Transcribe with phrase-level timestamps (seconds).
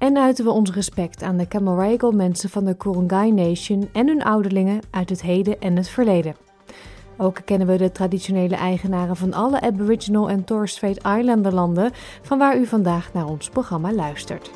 [0.00, 4.22] en uiten we ons respect aan de Camaragal mensen van de Kurungay Nation en hun
[4.22, 6.34] ouderlingen uit het heden en het verleden.
[7.16, 11.90] Ook kennen we de traditionele eigenaren van alle Aboriginal en Torres Strait Islander landen,
[12.22, 14.50] van waar u vandaag naar ons programma luistert.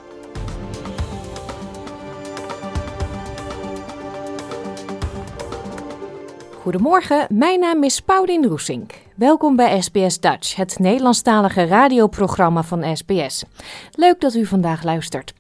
[6.61, 9.04] Goedemorgen, mijn naam is Paulien Roesink.
[9.15, 13.45] Welkom bij SBS Dutch, het Nederlandstalige radioprogramma van SBS.
[13.91, 15.35] Leuk dat u vandaag luistert.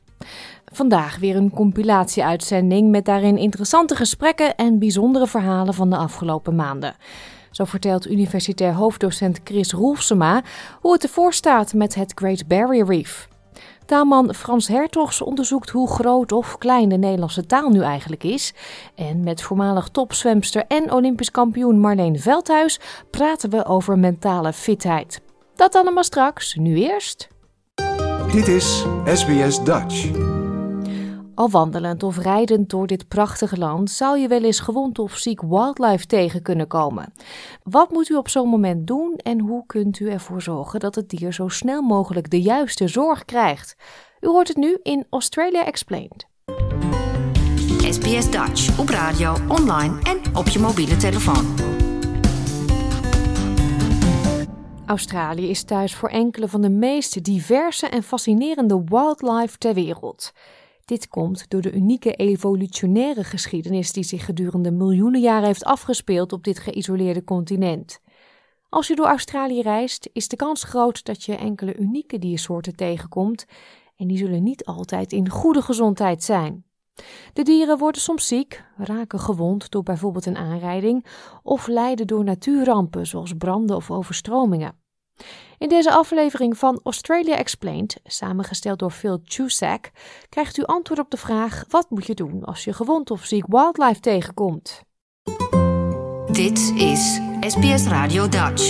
[0.64, 6.94] Vandaag weer een compilatie-uitzending met daarin interessante gesprekken en bijzondere verhalen van de afgelopen maanden.
[7.50, 10.42] Zo vertelt universitair hoofddocent Chris Roelfsema
[10.80, 13.28] hoe het ervoor staat met het Great Barrier Reef.
[13.86, 18.54] Taalman Frans Hertogs onderzoekt hoe groot of klein de Nederlandse taal nu eigenlijk is.
[18.94, 25.20] En met voormalig topzwemster en Olympisch kampioen Marleen Veldhuis praten we over mentale fitheid.
[25.54, 27.28] Dat allemaal straks, nu eerst.
[28.32, 30.33] Dit is SBS Dutch.
[31.34, 35.42] Al wandelend of rijdend door dit prachtige land zou je wel eens gewond of ziek
[35.42, 37.12] wildlife tegen kunnen komen.
[37.62, 41.08] Wat moet u op zo'n moment doen en hoe kunt u ervoor zorgen dat het
[41.08, 43.76] dier zo snel mogelijk de juiste zorg krijgt?
[44.20, 46.26] U hoort het nu in Australia Explained.
[47.78, 51.54] SBS Dutch op radio, online en op je mobiele telefoon.
[54.86, 60.32] Australië is thuis voor enkele van de meest diverse en fascinerende wildlife ter wereld.
[60.84, 66.44] Dit komt door de unieke evolutionaire geschiedenis die zich gedurende miljoenen jaren heeft afgespeeld op
[66.44, 68.00] dit geïsoleerde continent.
[68.68, 73.44] Als je door Australië reist, is de kans groot dat je enkele unieke diersoorten tegenkomt
[73.96, 76.64] en die zullen niet altijd in goede gezondheid zijn.
[77.32, 81.06] De dieren worden soms ziek, raken gewond door bijvoorbeeld een aanrijding
[81.42, 84.83] of lijden door natuurrampen zoals branden of overstromingen.
[85.58, 89.90] In deze aflevering van Australia Explained, samengesteld door Phil Chusak,
[90.28, 93.44] krijgt u antwoord op de vraag: wat moet je doen als je gewond of ziek
[93.46, 94.82] wildlife tegenkomt?
[96.30, 98.68] Dit is SBS Radio Dutch.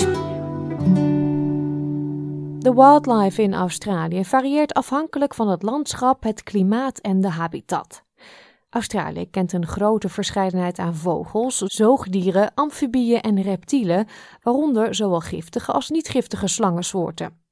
[2.58, 8.02] De wildlife in Australië varieert afhankelijk van het landschap, het klimaat en de habitat.
[8.74, 14.06] Australië kent een grote verscheidenheid aan vogels, zoogdieren, amfibieën en reptielen,
[14.42, 17.42] waaronder zowel giftige als niet-giftige slangensoorten.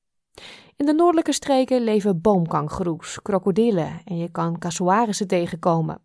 [0.77, 6.01] In de noordelijke streken leven boomkangoeroes, krokodillen en je kan casuarissen tegenkomen.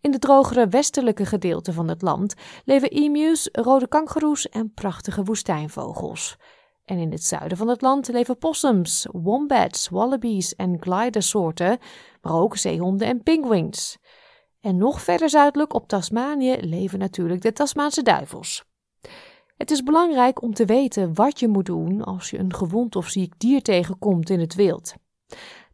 [0.00, 2.34] In de drogere westelijke gedeelten van het land
[2.64, 6.36] leven emus, rode kangoeroes en prachtige woestijnvogels.
[6.84, 11.78] En in het zuiden van het land leven possums, wombats, wallabies en glidersoorten,
[12.22, 13.98] maar ook zeehonden en penguins.
[14.64, 18.64] En nog verder zuidelijk op Tasmanië leven natuurlijk de Tasmaanse duivels.
[19.56, 23.08] Het is belangrijk om te weten wat je moet doen als je een gewond of
[23.08, 24.94] ziek dier tegenkomt in het wild.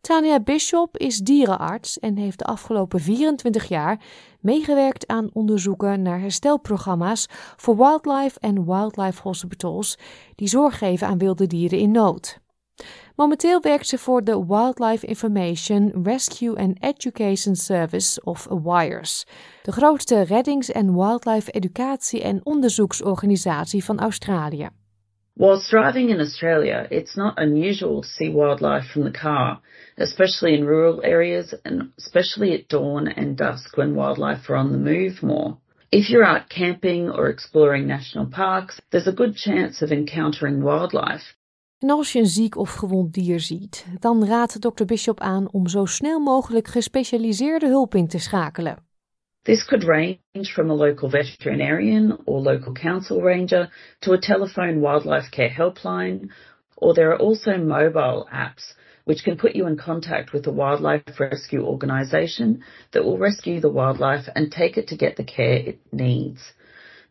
[0.01, 4.03] Tania Bishop is dierenarts en heeft de afgelopen 24 jaar
[4.41, 9.99] meegewerkt aan onderzoeken naar herstelprogramma's voor wildlife en wildlife hospitals
[10.35, 12.41] die zorg geven aan wilde dieren in nood.
[13.21, 19.27] Momenteel werkt ze voor de Wildlife Information Rescue and Education Service of WIRES,
[19.63, 24.69] de grootste reddings- en wildlife educatie- en onderzoeksorganisatie van Australië.
[25.33, 29.61] Whilst driving in Australia, it's not unusual to see wildlife from the car,
[29.97, 34.79] especially in rural areas and especially at dawn and dusk when wildlife are on the
[34.79, 35.57] move more.
[35.91, 41.40] If you're out camping or exploring national parks, there's a good chance of encountering wildlife.
[41.81, 45.69] En als je een ziek of gewond dier ziet, dan raadt dokter Bishop aan om
[45.69, 48.77] zo snel mogelijk gespecialiseerde hulp in te schakelen.
[49.43, 55.31] This could range from a local veterinarian or local council ranger to a telephone wildlife
[55.31, 56.33] care helpline,
[56.75, 61.21] or there are also mobile apps which can put you in contact with a wildlife
[61.21, 65.79] rescue organisation that will rescue the wildlife and take it to get the care it
[65.91, 66.53] needs.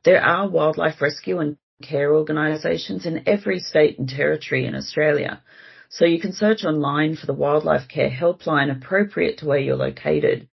[0.03, 5.41] There are wildlife rescue and care organisations in every state and territory in Australia.
[5.89, 10.47] So you can search online for the wildlife care helpline appropriate to where you're located.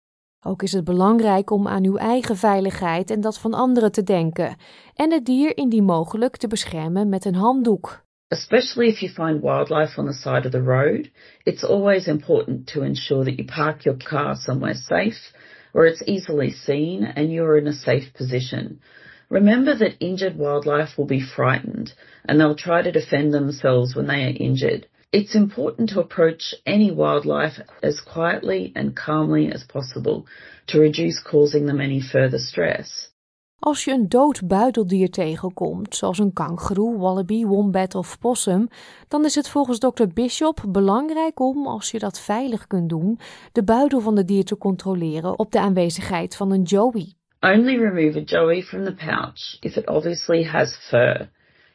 [0.46, 4.56] Ook is het belangrijk om aan uw eigen veiligheid en dat van anderen te denken
[4.94, 8.02] en het dier indien mogelijk te beschermen met een handdoek.
[8.28, 11.10] Especially if you find wildlife on the side of the road,
[11.42, 15.32] it's always important to ensure that you park your car somewhere safe,
[15.72, 18.80] where it's easily seen and you're in a safe position.
[19.28, 21.92] Remember that injured wildlife will be frightened
[22.24, 24.86] and they'll try to defend themselves when they are injured.
[25.12, 30.26] It's important to approach any wildlife as quietly and calmly as possible
[30.66, 33.12] to reduce causing them any further stress.
[33.58, 38.68] Als je een dood buideldier tegenkomt, zoals een kangoeroe, wallaby, wombat of possum,
[39.08, 40.06] dan is het volgens Dr.
[40.14, 43.18] Bishop belangrijk om, als je dat veilig kunt doen,
[43.52, 47.14] de buidel van het dier te controleren op de aanwezigheid van een joey.
[47.44, 51.28] Only remove a joey from the pouch if it obviously has fur.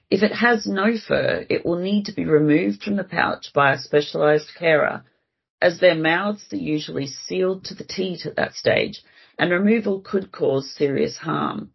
[0.10, 3.74] If it has no fur, it will need to be removed from the pouch by
[3.74, 5.04] a specialized carer,
[5.62, 9.04] as their mouths are usually sealed to the teat at that stage,
[9.38, 11.69] and removal could cause serious harm.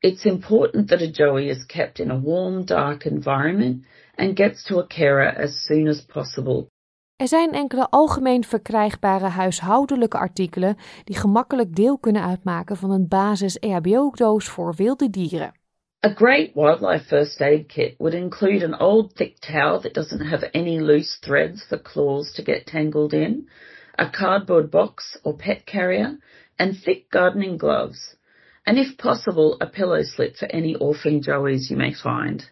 [0.00, 3.82] It's important that a joey is kept in a warm, dark environment
[4.16, 6.70] and gets to a carer as soon as possible.
[7.18, 13.58] Er zijn enkele algemeen verkrijgbare huishoudelijke artikelen die gemakkelijk deel kunnen uitmaken van een basis
[13.58, 15.54] EHBO-doos voor wilde dieren.
[16.06, 20.50] A great wildlife first aid kit would include an old thick towel that doesn't have
[20.52, 23.48] any loose threads for claws to get tangled in,
[23.94, 26.18] a cardboard box or pet carrier,
[26.56, 28.16] and thick gardening gloves.
[28.64, 32.50] And if possible, a pillow slip for any orphan joeys you may find.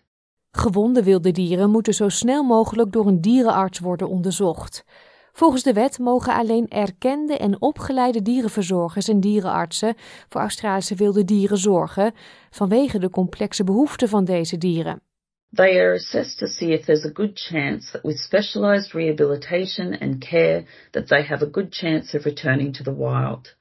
[0.57, 4.85] Gewonde wilde dieren moeten zo snel mogelijk door een dierenarts worden onderzocht.
[5.33, 9.95] Volgens de wet mogen alleen erkende en opgeleide dierenverzorgers en dierenartsen
[10.29, 12.15] voor Australische wilde dieren zorgen
[12.51, 15.01] vanwege de complexe behoeften van deze dieren.
[15.55, 20.19] They are assessed to see if there's a good chance that with specialized rehabilitation and
[20.19, 23.55] care that they have a good chance of returning to the wild.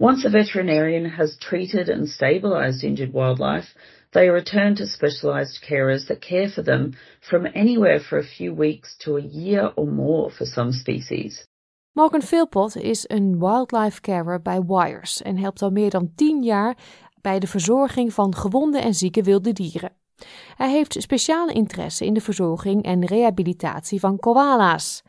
[0.00, 3.74] Once a veterinarian has treated and stabilized injured wildlife,
[4.10, 8.96] they return to specialized carers that care for them from anywhere for a few weeks
[8.96, 11.46] to a year or more for some species.
[11.92, 16.76] Morgan Philpott is een wildlife carer bij Wires en helpt al meer dan 10 jaar
[17.20, 19.92] bij de verzorging van gewonde en zieke wilde dieren.
[20.56, 25.02] Hij heeft speciale interesse in de verzorging en rehabilitatie van koala's.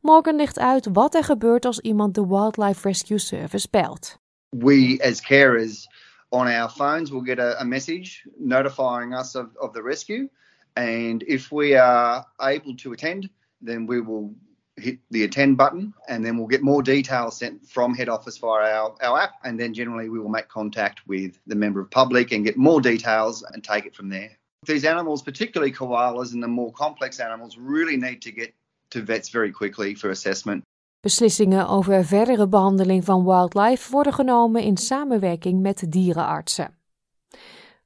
[0.00, 4.20] Morgan legt uit wat er gebeurt als iemand de Wildlife Rescue Service belt.
[4.52, 5.88] we as carers
[6.32, 10.28] on our phones we'll get a, a message notifying us of, of the rescue.
[10.74, 13.28] And if we are able to attend,
[13.60, 14.34] then we will
[14.76, 18.72] hit the attend button and then we'll get more details sent from head office via
[18.72, 19.32] our, our app.
[19.44, 22.80] And then generally we will make contact with the member of public and get more
[22.80, 24.30] details and take it from there.
[24.64, 28.54] These animals, particularly koalas and the more complex animals, really need to get
[28.90, 30.64] to vets very quickly for assessment.
[31.02, 36.78] Beslissingen over verdere behandeling van wildlife worden genomen in samenwerking met dierenartsen.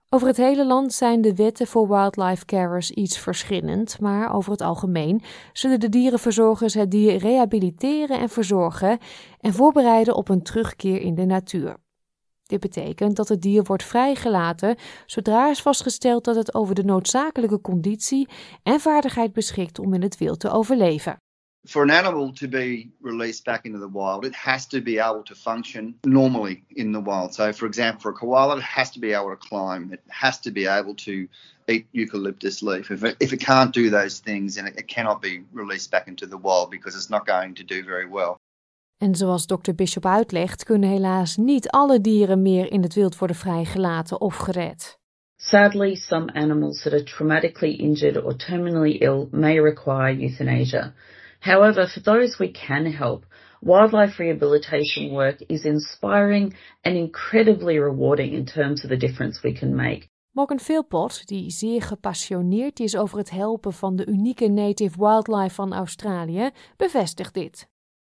[0.09, 4.61] Over het hele land zijn de wetten voor wildlife carers iets verschillend, maar over het
[4.61, 5.23] algemeen
[5.53, 8.99] zullen de dierenverzorgers het dier rehabiliteren en verzorgen
[9.41, 11.77] en voorbereiden op een terugkeer in de natuur.
[12.43, 14.77] Dit betekent dat het dier wordt vrijgelaten
[15.07, 18.29] zodra is vastgesteld dat het over de noodzakelijke conditie
[18.63, 21.17] en vaardigheid beschikt om in het wild te overleven.
[21.67, 25.23] For an animal to be released back into the wild, it has to be able
[25.25, 27.35] to function normally in the wild.
[27.35, 29.93] So, for example, for a koala, it has to be able to climb.
[29.93, 31.29] It has to be able to
[31.69, 32.91] eat eucalyptus leaf.
[32.91, 36.09] If it, if it can't do those things, then it, it cannot be released back
[36.09, 38.37] into the wild because it's not going to do very well.
[38.99, 39.75] En zoals Dr.
[39.75, 44.99] Bishop uitlegt, kunnen helaas niet alle dieren meer in het wild worden vrijgelaten of gered.
[45.39, 50.95] Sadly, some animals that are traumatically injured or terminally ill may require euthanasia.
[51.47, 53.25] However, for those we can help,
[53.63, 59.77] wildlife rehabilitation work is inspiring and incredibly rewarding in terms of the difference we can
[59.77, 60.09] make.
[60.33, 65.73] Morgan Philpott, die zeer gepassioneerd is over het helpen van de unieke native wildlife van
[65.73, 67.67] Australië, bevestigt dit.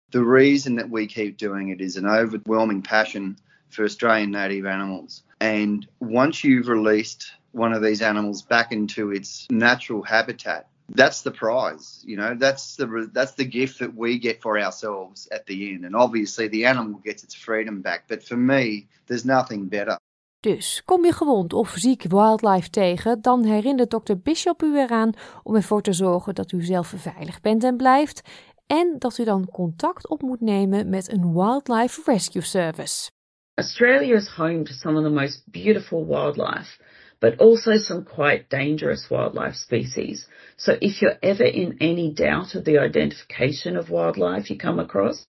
[0.08, 3.36] The reason that we keep doing it is an overwhelming passion
[3.68, 5.24] for Australian native animals.
[5.38, 11.30] And once you've released one of these animals back into its natural habitat, that's the
[11.30, 15.72] prize you know that's the that's the gift that we get for ourselves at the
[15.72, 19.96] end and obviously the animal gets its freedom back but for me there's nothing better
[20.44, 24.14] dus kom je gewond of ziek wildlife tegen, dan herinnert Dr.
[24.22, 25.12] Bishop u eraan
[25.42, 28.22] om ervoor te zorgen dat u zelf veilig bent en blijft
[28.66, 33.10] en dat u dan contact op moet nemen met een Wildlife Rescue Service.
[33.54, 36.80] Australia is home to some of the most beautiful wildlife.
[37.24, 40.26] But also some quite dangerous wildlife species.
[40.58, 45.26] So if you're ever in any doubt of the identification of wildlife you come across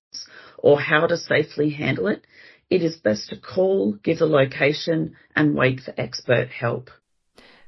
[0.57, 2.27] or how to safely handle it,
[2.69, 6.89] it is best to call, give the location and wait for expert help.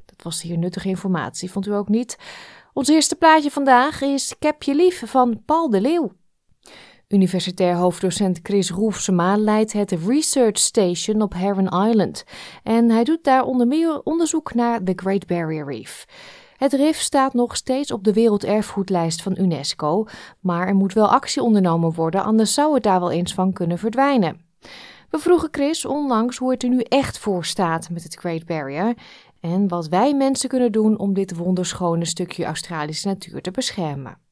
[0.05, 2.17] Dat was hier nuttige informatie, vond u ook niet?
[2.73, 6.11] Ons eerste plaatje vandaag is lief van Paul de Leeuw.
[7.07, 12.23] Universitair hoofddocent Chris Roefsema leidt het Research Station op Heron Island.
[12.63, 16.05] En hij doet daar onder meer onderzoek naar de Great Barrier Reef.
[16.57, 20.05] Het rif staat nog steeds op de werelderfgoedlijst van UNESCO,
[20.39, 23.77] maar er moet wel actie ondernomen worden, anders zou het daar wel eens van kunnen
[23.77, 24.41] verdwijnen.
[25.09, 28.93] We vroegen Chris onlangs hoe het er nu echt voor staat met het Great Barrier
[29.39, 34.26] en wat wij mensen kunnen doen om dit wonderschone stukje Australische natuur te beschermen.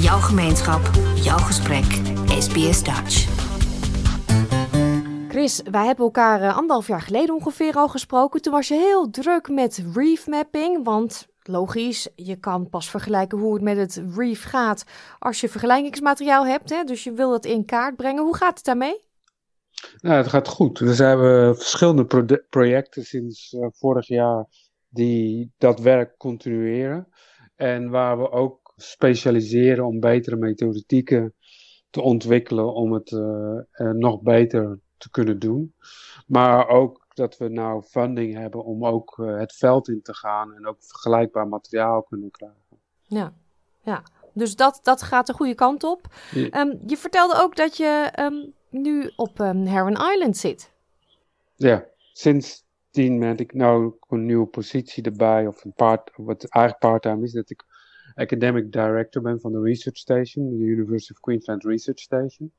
[0.00, 0.80] Jouw gemeenschap,
[1.14, 1.84] jouw gesprek,
[2.38, 3.28] SBS Dutch.
[5.28, 8.42] Chris, wij hebben elkaar uh, anderhalf jaar geleden ongeveer al gesproken.
[8.42, 13.54] Toen was je heel druk met reef mapping, want logisch, je kan pas vergelijken hoe
[13.54, 14.84] het met het reef gaat
[15.18, 16.70] als je vergelijkingsmateriaal hebt.
[16.70, 16.84] Hè?
[16.84, 18.22] Dus je wil het in kaart brengen.
[18.22, 19.00] Hoe gaat het daarmee?
[20.00, 20.78] Nou, het gaat goed.
[20.78, 22.06] Dus we hebben verschillende
[22.50, 24.46] projecten sinds uh, vorig jaar
[24.88, 27.08] die dat werk continueren.
[27.56, 31.34] En waar we ook specialiseren om betere methodieken
[31.90, 35.74] te ontwikkelen om het uh, uh, nog beter te kunnen doen.
[36.26, 40.66] Maar ook dat we nou funding hebben om ook het veld in te gaan en
[40.66, 42.78] ook vergelijkbaar materiaal kunnen krijgen.
[43.02, 43.32] Ja,
[43.82, 44.02] ja.
[44.32, 46.06] Dus dat, dat gaat de goede kant op.
[46.30, 46.60] Ja.
[46.60, 50.72] Um, je vertelde ook dat je um, nu op um, Heron Island zit.
[51.56, 57.24] Ja, sindsdien ben ik nou een nieuwe positie erbij, of een part, wat eigenlijk part-time
[57.24, 57.64] is, dat ik
[58.20, 62.52] academic director ben van de Research Station, de University of Queensland Research Station.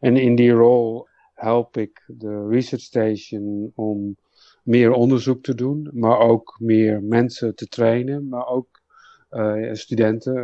[0.00, 4.16] En in die rol help ik de Research Station om
[4.62, 8.80] meer onderzoek te doen, maar ook meer mensen te trainen, maar ook
[9.30, 10.36] uh, studenten,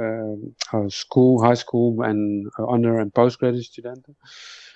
[0.74, 4.16] uh, school, high school en under- en postgraduate studenten.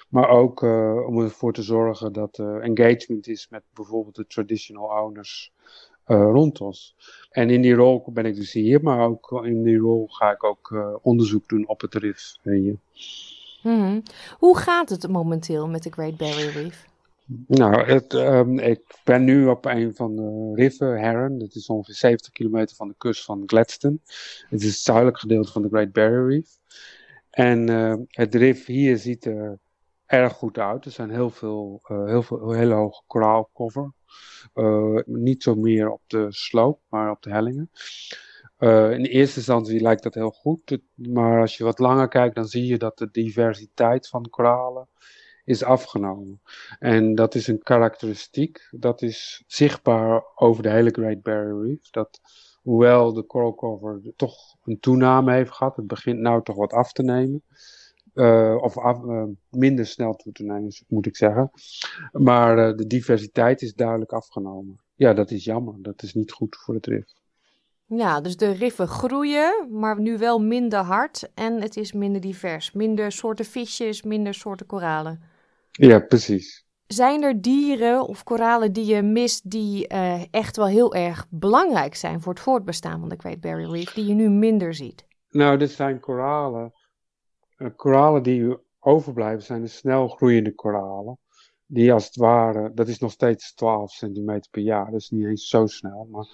[0.09, 5.05] Maar ook uh, om ervoor te zorgen dat er engagement is met bijvoorbeeld de traditional
[5.05, 6.97] owners uh, rond ons.
[7.31, 10.45] En in die rol ben ik dus hier, maar ook in die rol ga ik
[10.45, 12.77] ook uh, onderzoek doen op het RIF hier.
[13.61, 14.03] Hmm.
[14.39, 16.89] Hoe gaat het momenteel met de Great Barrier Reef?
[17.47, 21.39] Nou, het, um, ik ben nu op een van de riffen, Heron.
[21.39, 23.99] Dat is ongeveer 70 kilometer van de kust van Gladstone.
[24.49, 26.49] Het is het zuidelijk gedeelte van de Great Barrier Reef.
[27.31, 29.59] En uh, het rif hier ziet er
[30.11, 30.85] erg goed uit.
[30.85, 33.93] Er zijn heel veel, uh, heel veel hele hoge koraalcover.
[34.55, 37.71] Uh, niet zo meer op de sloop, maar op de hellingen.
[38.59, 42.45] Uh, in eerste instantie lijkt dat heel goed, maar als je wat langer kijkt, dan
[42.45, 44.89] zie je dat de diversiteit van koralen
[45.45, 46.41] is afgenomen.
[46.79, 51.91] En dat is een karakteristiek, dat is zichtbaar over de hele Great Barrier Reef.
[51.91, 52.21] Dat
[52.63, 56.93] hoewel de coral cover toch een toename heeft gehad, het begint nou toch wat af
[56.93, 57.43] te nemen.
[58.21, 61.51] Uh, of af, uh, minder snel toe te nemen, moet ik zeggen.
[62.13, 64.81] Maar uh, de diversiteit is duidelijk afgenomen.
[64.95, 65.75] Ja, dat is jammer.
[65.79, 67.13] Dat is niet goed voor het rif.
[67.87, 72.73] Ja, dus de riffen groeien, maar nu wel minder hard en het is minder divers.
[72.73, 75.23] Minder soorten visjes, minder soorten koralen.
[75.71, 76.67] Ja, precies.
[76.87, 79.87] Zijn er dieren of koralen die je mist die
[80.31, 84.07] echt wel heel erg belangrijk zijn voor het voortbestaan van de Great Barrier Reef, die
[84.07, 85.07] je nu minder ziet?
[85.31, 86.73] Nou, dit zijn koralen
[87.77, 91.19] koralen die overblijven zijn de snel groeiende koralen.
[91.67, 95.49] Die als het ware, dat is nog steeds 12 centimeter per jaar, is niet eens
[95.49, 96.09] zo snel.
[96.11, 96.27] Maar,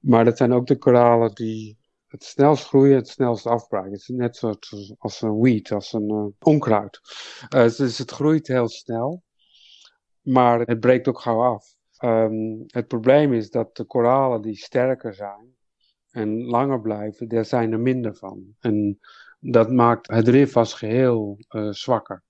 [0.00, 3.90] maar dat zijn ook de koralen die het snelst groeien, het snelst afbreken.
[3.90, 7.00] Het is net zoals als een weed, als een uh, onkruid.
[7.48, 9.22] Dus het groeit heel snel,
[10.20, 11.74] maar het breekt ook gauw af.
[12.04, 15.56] Um, het probleem is dat de koralen die sterker zijn
[16.10, 18.54] en langer blijven, daar zijn er minder van.
[18.60, 18.98] En
[19.42, 22.22] dat maakt het rif als geheel uh, zwakker.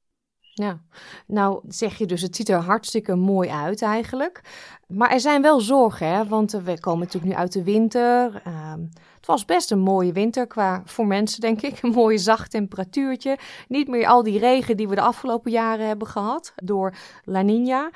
[0.54, 0.81] Ja,
[1.26, 4.40] nou zeg je dus, het ziet er hartstikke mooi uit eigenlijk.
[4.88, 6.26] Maar er zijn wel zorgen, hè?
[6.26, 8.42] want we komen natuurlijk nu uit de winter.
[8.47, 8.73] Uh,
[9.16, 11.83] het was best een mooie winter qua voor mensen, denk ik.
[11.83, 13.38] Een mooi zacht temperatuurtje.
[13.69, 17.90] Niet meer al die regen die we de afgelopen jaren hebben gehad door La Nina.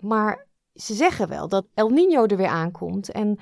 [0.00, 3.12] Maar ze zeggen wel dat El Nino er weer aankomt.
[3.12, 3.38] En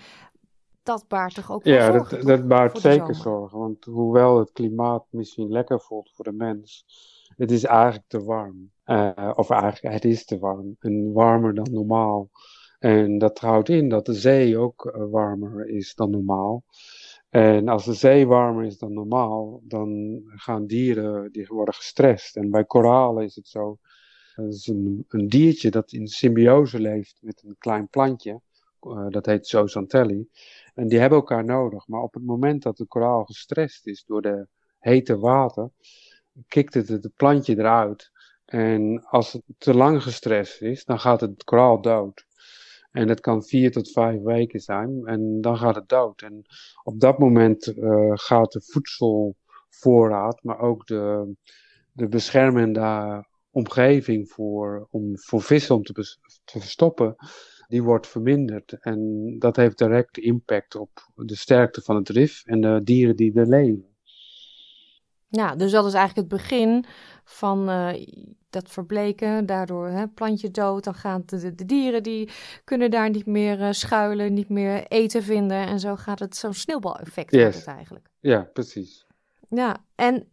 [0.86, 2.16] dat baart toch ook ja, zorgen?
[2.18, 3.58] Ja, dat, dat baart zeker zorgen.
[3.58, 6.84] Want hoewel het klimaat misschien lekker voelt voor de mens,
[7.36, 8.70] het is eigenlijk te warm.
[8.86, 10.76] Uh, of eigenlijk, het is te warm.
[10.80, 12.30] En warmer dan normaal.
[12.78, 16.64] En dat houdt in dat de zee ook uh, warmer is dan normaal.
[17.28, 22.36] En als de zee warmer is dan normaal, dan gaan dieren, die worden gestrest.
[22.36, 23.78] En bij koralen is het zo,
[24.34, 28.40] dat is een, een diertje dat in symbiose leeft met een klein plantje.
[28.82, 30.28] Uh, dat heet zooxantelli.
[30.76, 31.86] En die hebben elkaar nodig.
[31.86, 34.46] Maar op het moment dat de koraal gestrest is door de
[34.78, 35.70] hete water,
[36.48, 38.10] kikt het het plantje eruit.
[38.44, 42.26] En als het te lang gestrest is, dan gaat het koraal dood.
[42.90, 46.22] En dat kan vier tot vijf weken zijn en dan gaat het dood.
[46.22, 46.42] En
[46.82, 49.34] op dat moment uh, gaat de
[49.68, 51.34] voorraad, maar ook de,
[51.92, 55.92] de beschermende omgeving voor, om, voor vissen om te,
[56.44, 57.16] te verstoppen,
[57.68, 58.72] die wordt verminderd.
[58.80, 63.34] En dat heeft direct impact op de sterkte van het rif en de dieren die
[63.34, 63.94] er leven.
[65.28, 66.84] Ja, dus dat is eigenlijk het begin
[67.24, 68.06] van uh,
[68.50, 69.46] dat verbleken.
[69.46, 72.30] Daardoor hè, plantje dood, dan gaan de, de, dieren die
[72.64, 75.66] kunnen daar niet meer uh, schuilen, niet meer eten vinden.
[75.66, 77.56] En zo gaat het zo'n sneeuwbaleffect yes.
[77.56, 78.08] het eigenlijk.
[78.20, 79.06] Ja, precies.
[79.48, 80.28] Ja, en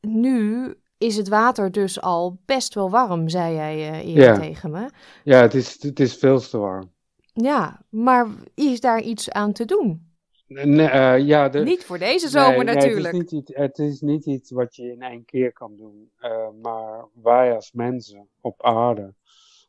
[0.00, 4.90] nu is het water dus al best wel warm, zei jij uh, eerder tegen me.
[5.24, 6.90] Ja, het is, het is veel te warm.
[7.32, 10.06] Ja, maar is daar iets aan te doen?
[10.46, 13.12] Nee, uh, ja, de, niet voor deze zomer nee, natuurlijk.
[13.12, 16.10] Nee, het, is niet, het, is niet, iets wat je in één keer kan doen.
[16.20, 19.14] Uh, maar wij als mensen op aarde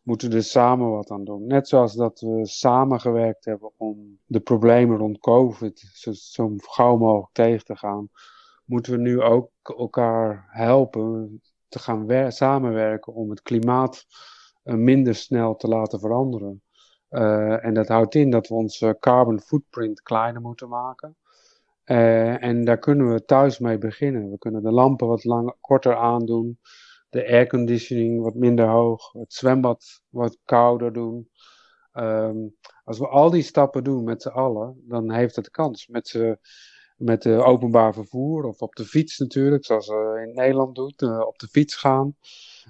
[0.03, 1.47] moeten er samen wat aan doen.
[1.47, 7.33] Net zoals dat we samengewerkt hebben om de problemen rond COVID zo, zo gauw mogelijk
[7.33, 8.09] tegen te gaan,
[8.67, 14.05] moeten we nu ook elkaar helpen te gaan samenwerken om het klimaat
[14.63, 16.61] uh, minder snel te laten veranderen.
[17.09, 21.15] Uh, en dat houdt in dat we onze carbon footprint kleiner moeten maken.
[21.85, 24.29] Uh, en daar kunnen we thuis mee beginnen.
[24.29, 26.59] We kunnen de lampen wat korter aandoen,
[27.09, 31.29] de airconditioning wat minder hoog, het zwembad wat kouder doen.
[31.93, 35.87] Um, als we al die stappen doen met z'n allen, dan heeft het kans.
[35.87, 36.37] Met, z'n,
[36.97, 41.19] met de openbaar vervoer of op de fiets natuurlijk, zoals we in Nederland doen, uh,
[41.19, 42.15] op de fiets gaan.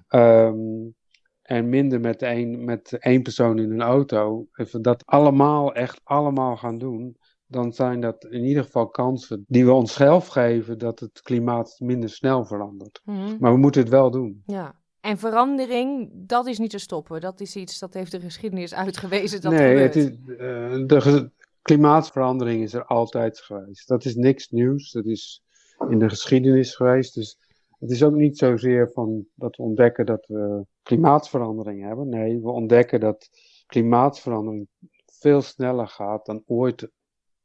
[0.10, 0.96] Um,
[1.42, 6.02] en minder met één, met één persoon in een auto, als we dat allemaal, echt
[6.04, 11.00] allemaal gaan doen, dan zijn dat in ieder geval kansen die we onszelf geven dat
[11.00, 13.02] het klimaat minder snel verandert.
[13.06, 13.38] Mhm.
[13.40, 14.44] Maar we moeten het wel doen.
[14.46, 14.76] Ja.
[15.02, 17.22] En verandering, dat is niet te stoppen.
[17.22, 19.94] Dat is iets, dat heeft de geschiedenis uitgewezen dat nee, gebeurt.
[19.94, 21.32] Het is, uh, de
[21.68, 23.88] klimaatverandering is er altijd geweest.
[23.88, 24.92] Dat is niks nieuws.
[24.92, 25.44] Dat is
[25.90, 27.14] in de geschiedenis geweest.
[27.14, 27.38] Dus
[27.80, 32.10] het is ook niet zozeer van dat we ontdekken dat we klimaatverandering hebben.
[32.10, 33.30] Nee, we ontdekken dat
[33.66, 34.68] klimaatverandering
[35.06, 36.90] veel sneller gaat dan ooit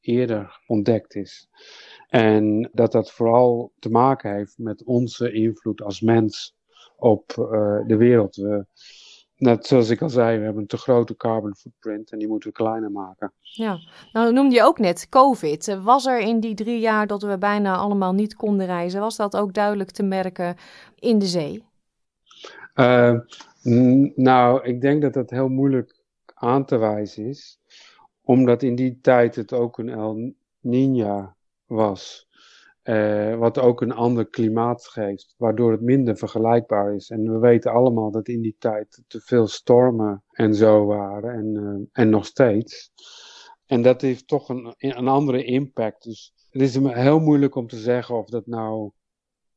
[0.01, 1.49] eerder ontdekt is.
[2.09, 6.57] En dat dat vooral te maken heeft met onze invloed als mens
[6.97, 8.37] op uh, de wereld.
[8.37, 8.67] We,
[9.43, 12.49] net zoals ik al zei, we hebben een te grote carbon footprint en die moeten
[12.49, 13.33] we kleiner maken.
[13.41, 13.79] Ja,
[14.13, 15.79] nou noemde je ook net COVID.
[15.83, 19.37] Was er in die drie jaar dat we bijna allemaal niet konden reizen, was dat
[19.37, 20.57] ook duidelijk te merken
[20.99, 21.65] in de zee?
[22.75, 23.19] Uh,
[24.15, 26.01] nou, ik denk dat dat heel moeilijk
[26.35, 27.59] aan te wijzen is,
[28.23, 30.35] omdat in die tijd het ook een El
[30.67, 31.35] Niña
[31.67, 32.29] was.
[32.85, 37.11] Uh, wat ook een ander klimaat geeft, waardoor het minder vergelijkbaar is.
[37.11, 41.55] En we weten allemaal dat in die tijd te veel stormen en zo waren, en,
[41.55, 42.93] uh, en nog steeds.
[43.67, 46.05] En dat heeft toch een, een andere impact.
[46.05, 48.91] Dus het is heel moeilijk om te zeggen of dat nou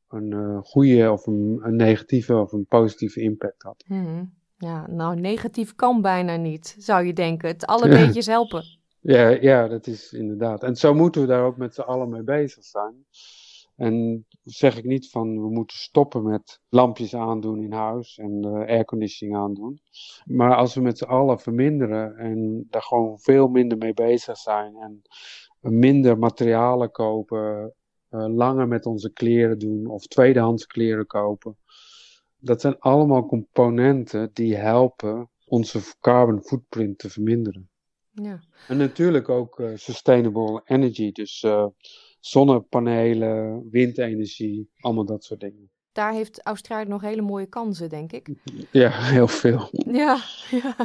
[0.08, 3.84] een uh, goede of een, een, negatieve of een positieve impact had.
[3.86, 4.34] Hmm.
[4.56, 7.48] Ja, nou, negatief kan bijna niet, zou je denken.
[7.48, 8.64] Het alle beetjes helpen.
[9.06, 10.62] Ja, ja, dat is inderdaad.
[10.62, 13.06] En zo moeten we daar ook met z'n allen mee bezig zijn.
[13.76, 18.52] En zeg ik niet van we moeten stoppen met lampjes aandoen in huis en uh,
[18.52, 19.80] airconditioning aandoen.
[20.24, 24.76] Maar als we met z'n allen verminderen en daar gewoon veel minder mee bezig zijn
[24.76, 25.02] en
[25.60, 27.74] minder materialen kopen,
[28.10, 31.56] uh, langer met onze kleren doen of tweedehands kleren kopen.
[32.38, 37.70] Dat zijn allemaal componenten die helpen onze carbon footprint te verminderen.
[38.22, 38.40] Ja.
[38.68, 41.66] En natuurlijk ook uh, sustainable energy, dus uh,
[42.20, 45.70] zonnepanelen, windenergie, allemaal dat soort dingen.
[45.92, 48.28] Daar heeft Australië nog hele mooie kansen, denk ik.
[48.70, 49.68] Ja, heel veel.
[49.72, 50.18] Ja,
[50.62, 50.76] ja.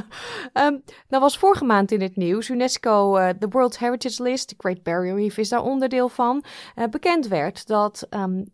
[0.68, 4.56] Um, nou was vorige maand in het nieuws UNESCO, uh, de World Heritage List, de
[4.58, 6.44] Great Barrier Reef is daar onderdeel van,
[6.90, 8.46] bekend werd dat um,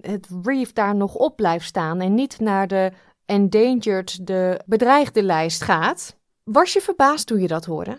[0.00, 2.92] het reef daar nog op blijft staan en niet naar de
[3.24, 6.16] endangered, de bedreigde lijst gaat.
[6.44, 7.98] Was je verbaasd toen je dat hoorde?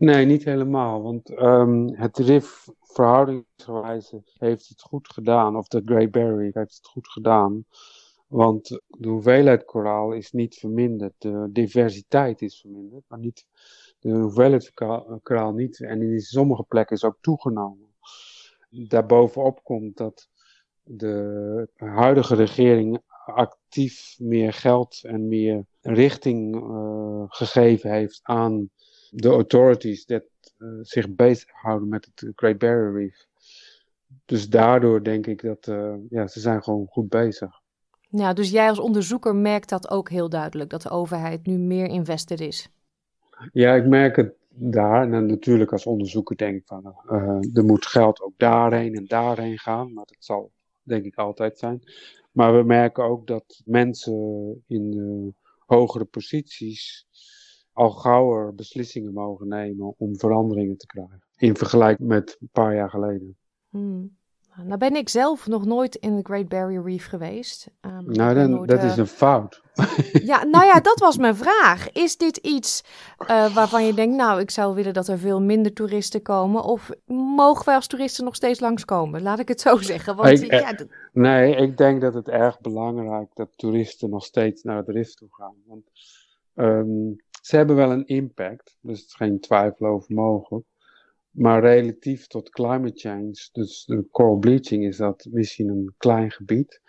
[0.00, 1.02] Nee, niet helemaal.
[1.02, 5.56] Want um, het RIF verhoudingsgewijs heeft het goed gedaan.
[5.56, 7.64] Of de Barrier Reef heeft het goed gedaan.
[8.26, 11.14] Want de hoeveelheid koraal is niet verminderd.
[11.18, 13.46] De diversiteit is verminderd, maar niet
[13.98, 14.72] de hoeveelheid
[15.22, 15.80] koraal niet.
[15.80, 17.94] En in sommige plekken is ook toegenomen.
[18.70, 20.28] Daarbovenop komt dat
[20.82, 28.70] de huidige regering actief meer geld en meer richting uh, gegeven heeft aan
[29.10, 30.24] de authorities dat
[30.58, 33.26] uh, zich bezighouden met het Great Barrier Reef.
[34.24, 37.60] Dus daardoor denk ik dat uh, ja, ze zijn gewoon goed bezig.
[38.08, 41.86] Ja, dus jij als onderzoeker merkt dat ook heel duidelijk, dat de overheid nu meer
[41.86, 42.68] invested is.
[43.52, 45.12] Ja, ik merk het daar.
[45.12, 49.58] En natuurlijk als onderzoeker denk ik van, uh, er moet geld ook daarheen en daarheen
[49.58, 49.92] gaan.
[49.92, 51.82] Maar dat zal denk ik altijd zijn.
[52.32, 55.34] Maar we merken ook dat mensen in
[55.66, 57.06] hogere posities
[57.80, 61.22] al gauwer beslissingen mogen nemen om veranderingen te krijgen.
[61.36, 63.36] In vergelijking met een paar jaar geleden.
[63.68, 64.18] Hmm.
[64.64, 67.70] Nou ben ik zelf nog nooit in de Great Barrier Reef geweest.
[67.80, 69.62] Um, nou, dan, dat is een fout.
[70.12, 71.92] Ja, nou ja, dat was mijn vraag.
[71.92, 72.84] Is dit iets
[73.18, 76.62] uh, waarvan je denkt, nou, ik zou willen dat er veel minder toeristen komen?
[76.64, 76.90] Of
[77.36, 79.22] mogen wij als toeristen nog steeds langskomen?
[79.22, 80.16] Laat ik het zo zeggen.
[80.16, 80.74] Want, ik, ja,
[81.12, 85.16] nee, ik denk dat het erg belangrijk is dat toeristen nog steeds naar het Rift
[85.16, 85.54] toe gaan.
[85.66, 85.90] Want
[86.54, 90.66] um, ze hebben wel een impact, dus er is geen twijfel over mogelijk.
[91.30, 96.80] Maar relatief tot climate change, dus de coral bleaching, is dat misschien een klein gebied.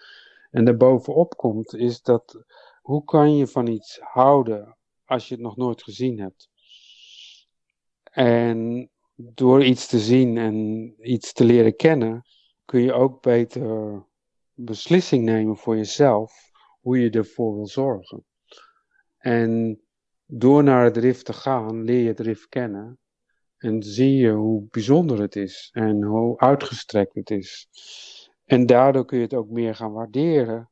[0.52, 2.44] En daarbovenop komt is dat
[2.82, 6.50] hoe kan je van iets houden als je het nog nooit gezien hebt?
[8.04, 12.26] En door iets te zien en iets te leren kennen,
[12.66, 14.04] kun je ook beter
[14.54, 18.26] beslissing nemen voor jezelf hoe je ervoor wil zorgen.
[19.18, 19.82] En
[20.34, 23.00] door naar het rif te gaan, leer je het rif kennen.
[23.58, 27.68] En zie je hoe bijzonder het is en hoe uitgestrekt het is.
[28.46, 30.70] En daardoor kun je het ook meer gaan waarderen.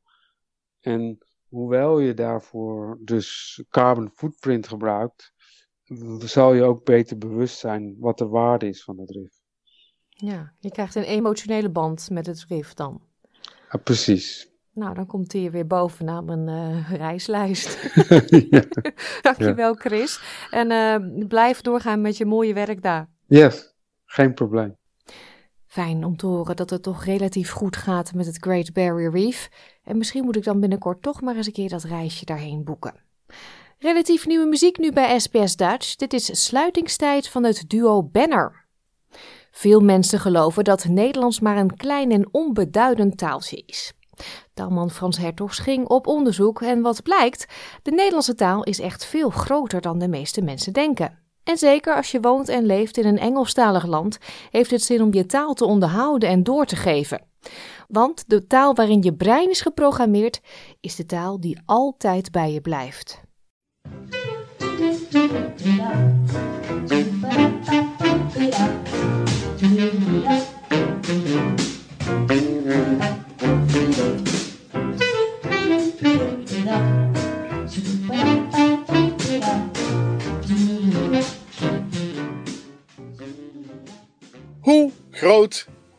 [0.80, 1.18] En
[1.48, 5.32] hoewel je daarvoor dus carbon footprint gebruikt,
[6.18, 9.38] zal je ook beter bewust zijn wat de waarde is van het rif.
[10.08, 13.02] Ja, je krijgt een emotionele band met het rif dan.
[13.70, 14.49] Ja, precies.
[14.72, 17.92] Nou, dan komt hij weer bovenaan mijn uh, reislijst.
[18.50, 18.62] ja.
[19.22, 20.20] Dankjewel, Chris.
[20.50, 23.08] En uh, blijf doorgaan met je mooie werk daar.
[23.26, 24.76] Yes, geen probleem.
[25.66, 29.48] Fijn om te horen dat het toch relatief goed gaat met het Great Barrier Reef.
[29.84, 32.94] En misschien moet ik dan binnenkort toch maar eens een keer dat reisje daarheen boeken.
[33.78, 35.96] Relatief nieuwe muziek nu bij SBS Dutch.
[35.96, 38.64] Dit is sluitingstijd van het duo Banner.
[39.50, 43.92] Veel mensen geloven dat Nederlands maar een klein en onbeduidend taaltje is.
[44.60, 47.46] Taalman Frans Hertogs ging op onderzoek en wat blijkt,
[47.82, 51.18] de Nederlandse taal is echt veel groter dan de meeste mensen denken.
[51.44, 54.18] En zeker als je woont en leeft in een Engelstalig land,
[54.50, 57.22] heeft het zin om je taal te onderhouden en door te geven.
[57.88, 60.40] Want de taal waarin je brein is geprogrammeerd,
[60.80, 63.20] is de taal die altijd bij je blijft.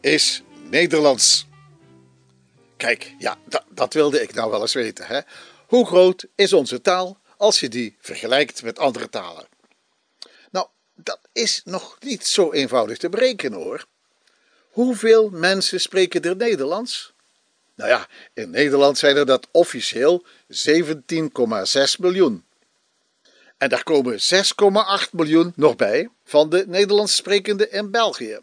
[0.02, 1.48] Is Nederlands?
[2.78, 3.38] Kijk, ja,
[3.70, 5.06] dat wilde ik nou wel eens weten.
[5.06, 5.20] Hè?
[5.68, 9.48] Hoe groot is onze taal als je die vergelijkt met andere talen?
[10.52, 13.86] Nou, dat is nog niet zo eenvoudig te berekenen hoor.
[14.70, 17.14] Hoeveel mensen spreken er Nederlands?
[17.76, 22.46] Nou ja, in Nederland zijn er dat officieel 17,6 miljoen.
[23.58, 28.40] En daar komen 6,8 miljoen nog bij van de Nederlands sprekende in België.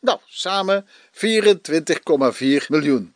[0.00, 3.14] Nou, samen 24,4 miljoen.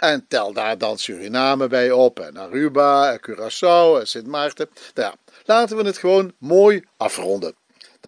[0.00, 4.68] En tel daar dan Suriname bij op, en Aruba, en Curaçao, en Sint Maarten.
[4.94, 7.54] Nou ja, laten we het gewoon mooi afronden.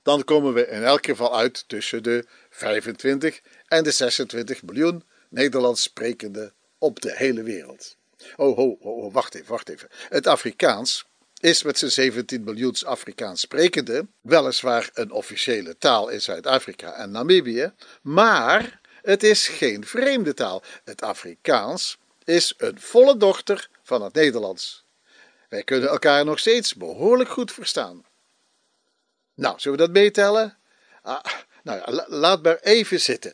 [0.03, 5.83] Dan komen we in elk geval uit tussen de 25 en de 26 miljoen Nederlands
[5.83, 7.97] sprekende op de hele wereld.
[8.37, 9.89] Oh, oh, wacht even, wacht even.
[10.09, 11.07] Het Afrikaans
[11.41, 17.73] is met zijn 17 miljoen Afrikaans sprekende weliswaar een officiële taal in Zuid-Afrika en Namibië,
[18.03, 20.63] maar het is geen vreemde taal.
[20.85, 24.85] Het Afrikaans is een volle dochter van het Nederlands.
[25.49, 28.05] Wij kunnen elkaar nog steeds behoorlijk goed verstaan.
[29.35, 30.59] Nou, zullen we dat meetellen?
[31.03, 31.25] Ah,
[31.63, 33.33] nou ja, laat maar even zitten.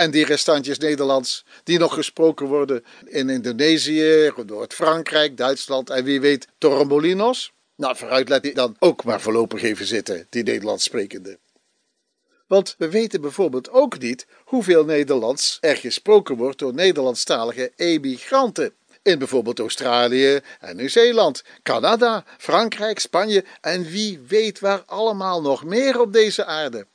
[0.00, 6.20] En die restantjes Nederlands die nog gesproken worden in Indonesië, door Frankrijk, Duitsland en wie
[6.20, 7.52] weet Torremolinos.
[7.76, 11.38] Nou, vooruit laat die dan ook maar voorlopig even zitten, die Nederlands sprekende.
[12.46, 18.72] Want we weten bijvoorbeeld ook niet hoeveel Nederlands er gesproken wordt door Nederlandstalige emigranten.
[19.02, 26.00] In bijvoorbeeld Australië en Nieuw-Zeeland, Canada, Frankrijk, Spanje en wie weet waar allemaal nog meer
[26.00, 26.86] op deze aarde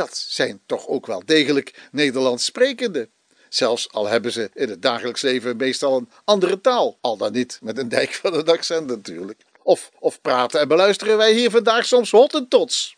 [0.00, 3.08] dat zijn toch ook wel degelijk Nederlands sprekende.
[3.48, 7.58] Zelfs al hebben ze in het dagelijks leven meestal een andere taal, al dan niet
[7.62, 9.40] met een dijk van een accent natuurlijk.
[9.62, 12.96] Of, of praten en beluisteren wij hier vandaag soms hottentots.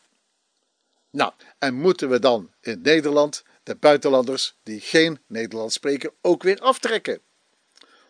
[1.11, 6.59] Nou, en moeten we dan in Nederland de buitenlanders die geen Nederlands spreken ook weer
[6.59, 7.21] aftrekken?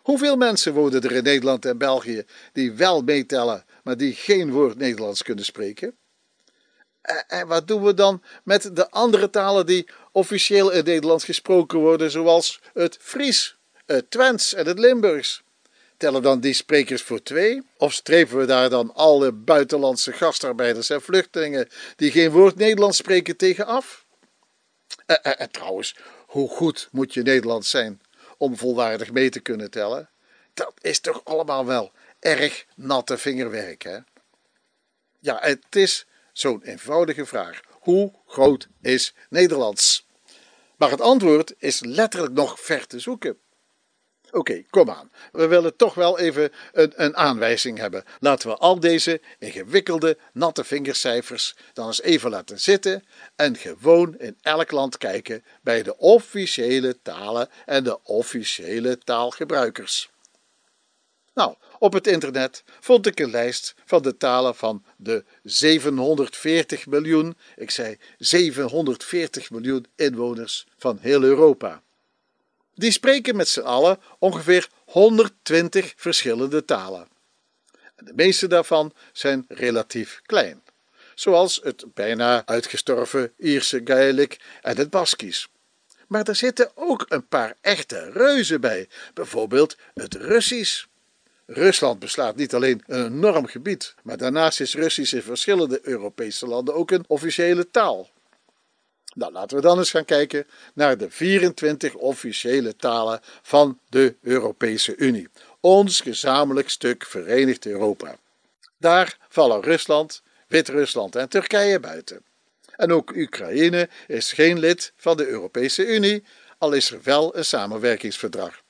[0.02, 4.76] Hoeveel mensen wonen er in Nederland en België die wel meetellen, maar die geen woord
[4.76, 5.96] Nederlands kunnen spreken?
[7.26, 12.10] En wat doen we dan met de andere talen die officieel in Nederland gesproken worden,
[12.10, 15.42] zoals het Fries het Twents en het Limburgs.
[15.96, 17.62] Tellen dan die sprekers voor twee?
[17.76, 23.36] Of strepen we daar dan alle buitenlandse gastarbeiders en vluchtelingen die geen woord Nederlands spreken
[23.36, 24.06] tegen af?
[25.06, 28.00] En, en trouwens, hoe goed moet je Nederlands zijn
[28.36, 30.10] om volwaardig mee te kunnen tellen?
[30.54, 33.98] Dat is toch allemaal wel erg natte vingerwerk, hè?
[35.18, 37.60] Ja, het is zo'n eenvoudige vraag.
[37.70, 40.06] Hoe groot is Nederlands?
[40.76, 43.38] Maar het antwoord is letterlijk nog ver te zoeken.
[44.30, 45.10] Oké, kom aan.
[45.32, 48.04] We willen toch wel even een, een, aanwijzing hebben.
[48.20, 53.04] Laten we al deze ingewikkelde, natte vingercijfers dan eens even laten zitten
[53.36, 60.10] en gewoon in elk land kijken bij de officiële talen en de officiële taalgebruikers.
[61.34, 67.36] Nou, op het internet vond ik een lijst van de talen van de 740 miljoen,
[67.56, 71.82] ik zei 740 miljoen inwoners van heel Europa.
[72.74, 77.08] Die spreken met z'n allen ongeveer 120 verschillende talen.
[77.96, 80.62] De meeste daarvan zijn relatief klein,
[81.14, 85.48] zoals het bijna uitgestorven Ierse Gaelic en het Baskisch.
[86.08, 90.90] Maar er zitten ook een paar echte reuzen bij, bijvoorbeeld het Russisch.
[91.46, 96.74] Rusland beslaat niet alleen een enorm gebied, maar daarnaast is Russisch in verschillende Europese landen
[96.74, 98.10] ook een officiële taal.
[99.14, 104.96] Nou, laten we dan eens gaan kijken naar de 24 officiële talen van de Europese
[104.96, 105.28] Unie.
[105.60, 108.16] Ons gezamenlijk stuk Verenigd Europa.
[108.78, 112.22] Daar vallen Rusland, Wit-Rusland en Turkije buiten.
[112.76, 116.24] En ook Oekraïne is geen lid van de Europese Unie,
[116.58, 118.61] al is er wel een samenwerkingsverdrag.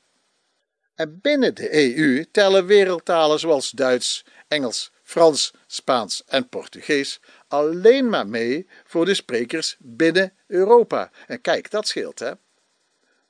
[0.95, 8.27] En binnen de EU tellen wereldtalen zoals Duits, Engels, Frans, Spaans en Portugees alleen maar
[8.27, 11.11] mee voor de sprekers binnen Europa.
[11.27, 12.33] En kijk, dat scheelt hè.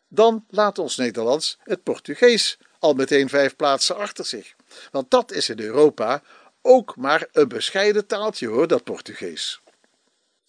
[0.08, 4.54] Dan laat ons Nederlands het Portugees al meteen vijf plaatsen achter zich.
[4.90, 6.22] Want dat is in Europa
[6.62, 9.60] ook maar een bescheiden taaltje hoor, dat Portugees.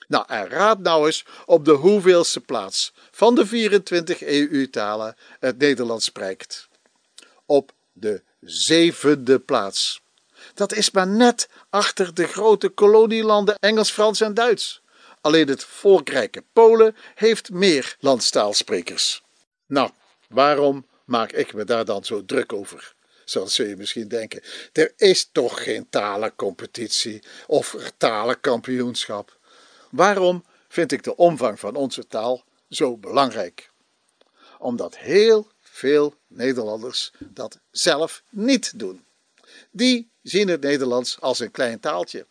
[0.08, 6.06] Nou, en raad nou eens op de hoeveelste plaats van de 24 EU-talen het Nederlands
[6.06, 6.72] spreekt.
[7.46, 10.02] Op de zevende plaats.
[10.54, 14.82] Dat is maar net achter de grote kolonielanden Engels, Frans en Duits.
[15.22, 19.24] Alleen het volkrijke Polen heeft meer landstaalsprekers.
[19.66, 19.92] Nou,
[20.30, 22.96] waarom maak ik me daar dan zo druk over?
[23.26, 24.42] Zo zul je misschien denken.
[24.74, 29.38] Er is toch geen talencompetitie of talenkampioenschap.
[29.92, 33.72] Waarom vind ik de omvang van onze taal zo belangrijk?
[34.60, 39.06] Omdat heel veel Nederlanders dat zelf niet doen.
[39.72, 42.26] Die zien het Nederlands als een klein taaltje,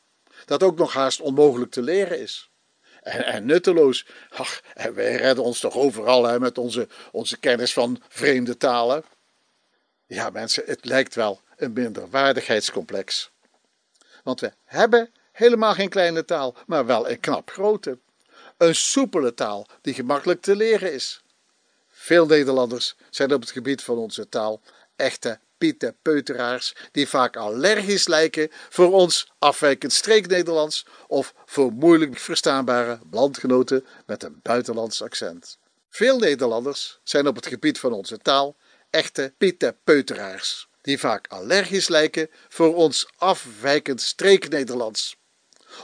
[0.44, 2.50] dat ook nog haast onmogelijk te leren is.
[3.02, 4.07] En, en nutteloos.
[4.31, 4.62] Ach,
[4.94, 9.05] wij redden ons toch overal hè, met onze, onze kennis van vreemde talen.
[10.07, 13.31] Ja, mensen, het lijkt wel een minderwaardigheidscomplex.
[14.22, 17.98] Want we hebben helemaal geen kleine taal, maar wel een knap grote.
[18.57, 21.21] Een soepele taal die gemakkelijk te leren is.
[22.02, 24.60] Veel Nederlanders zijn op het gebied van onze taal
[24.96, 25.40] echte
[26.02, 34.22] Peuteraars die vaak allergisch lijken voor ons afwijkend streek-Nederlands of voor moeilijk verstaanbare landgenoten met
[34.22, 35.58] een buitenlands accent.
[35.88, 38.56] Veel Nederlanders zijn op het gebied van onze taal
[38.90, 39.34] echte
[39.84, 45.16] Peuteraars die vaak allergisch lijken voor ons afwijkend streek-Nederlands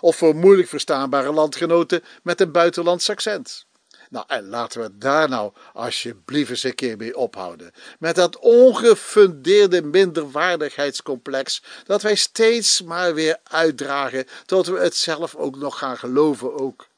[0.01, 3.68] of voor moeilijk verstaanbare landgenoten met een buitenlands accent.
[4.11, 7.73] Nou, en laten we daar nou alsjeblieft eens een keer mee ophouden.
[7.99, 15.57] Met dat ongefundeerde minderwaardigheidscomplex dat wij steeds maar weer uitdragen tot we het zelf ook
[15.57, 16.89] nog gaan geloven ook.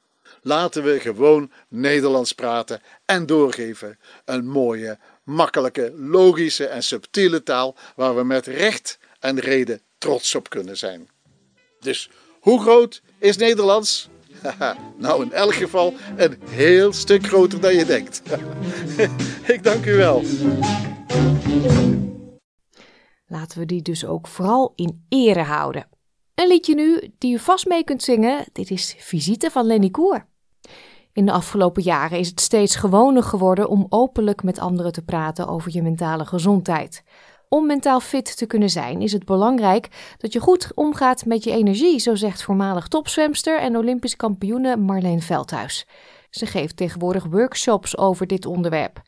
[0.43, 3.99] Laten we gewoon Nederlands praten en doorgeven.
[4.25, 10.51] Een mooie, makkelijke, logische en subtiele taal waar we met recht en reden trots op
[10.51, 11.09] kunnen zijn.
[11.81, 14.09] Dus hoe groot is Nederlands?
[14.97, 18.23] nou, in elk geval een heel stuk groter dan je denkt.
[19.55, 20.23] Ik dank u wel.
[23.27, 25.87] Laten we die dus ook vooral in ere houden.
[26.35, 28.45] Een liedje nu die u vast mee kunt zingen.
[28.53, 30.27] Dit is Visite van Lenny Koer.
[31.13, 35.49] In de afgelopen jaren is het steeds gewoner geworden om openlijk met anderen te praten
[35.49, 37.03] over je mentale gezondheid.
[37.53, 41.51] Om mentaal fit te kunnen zijn is het belangrijk dat je goed omgaat met je
[41.51, 45.87] energie, zo zegt voormalig topzwemster en Olympisch kampioene Marleen Veldhuis.
[46.31, 49.03] Ze geeft tegenwoordig workshops over dit onderwerp.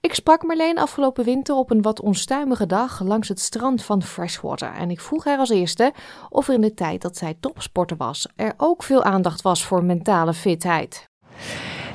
[0.00, 4.72] Ik sprak Marleen afgelopen winter op een wat onstuimige dag langs het strand van Freshwater
[4.72, 5.92] en ik vroeg haar als eerste
[6.28, 9.84] of er in de tijd dat zij topsporter was er ook veel aandacht was voor
[9.84, 11.08] mentale fitheid.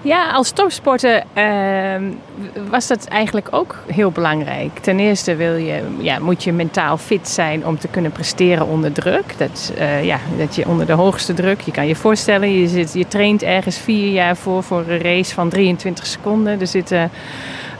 [0.03, 2.03] Ja, als topsporter ehm,
[2.69, 4.79] was dat eigenlijk ook heel belangrijk.
[4.79, 8.91] Ten eerste wil je, ja, moet je mentaal fit zijn om te kunnen presteren onder
[8.91, 9.37] druk.
[9.37, 12.93] Dat, uh, ja, dat je onder de hoogste druk, je kan je voorstellen, je, zit,
[12.93, 16.59] je traint ergens vier jaar voor voor een race van 23 seconden.
[16.59, 17.11] Er zitten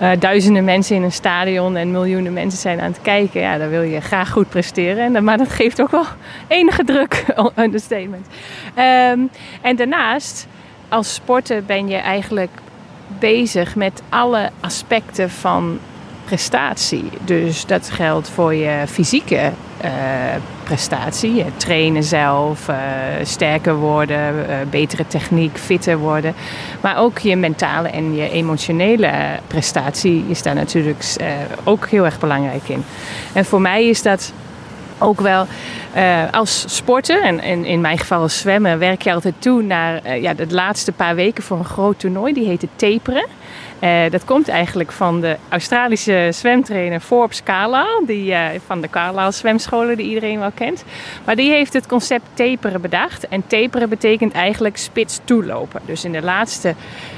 [0.02, 3.42] uh, duizenden mensen in een stadion en miljoenen mensen zijn aan het kijken.
[3.42, 5.16] Ja, dan wil je graag goed presteren.
[5.16, 6.06] En, maar dat geeft ook wel
[6.48, 8.28] enige druk, understatement.
[8.78, 9.30] Um,
[9.62, 10.48] en daarnaast
[10.94, 12.52] als sporter ben je eigenlijk
[13.20, 15.80] bezig met alle aspecten van
[16.26, 17.10] prestatie.
[17.26, 19.52] Dus dat geldt voor je fysieke
[19.86, 19.92] uh,
[20.64, 22.76] prestatie, je trainen zelf, uh,
[23.24, 26.34] sterker worden, uh, betere techniek, fitter worden.
[26.82, 29.12] Maar ook je mentale en je emotionele
[29.48, 31.04] prestatie is daar natuurlijk
[31.64, 32.84] ook heel erg belangrijk in.
[33.34, 34.34] En voor mij is dat
[34.98, 35.48] ook wel
[35.96, 40.22] uh, als sporter, en, in mijn geval als zwemmen, werk je altijd toe naar uh,
[40.22, 42.34] ja, de laatste paar weken voor een groot toernooi.
[42.34, 43.26] Die heet Taperen.
[43.80, 49.98] Uh, dat komt eigenlijk van de Australische zwemtrainer Forbes Carlyle, die, van de Carlyle zwemscholen
[49.98, 50.84] die iedereen wel kent.
[51.26, 53.28] Maar die heeft het concept taperen bedacht.
[53.28, 55.82] En taperen betekent eigenlijk spits toelopen.
[55.86, 56.76] Dus in de laatste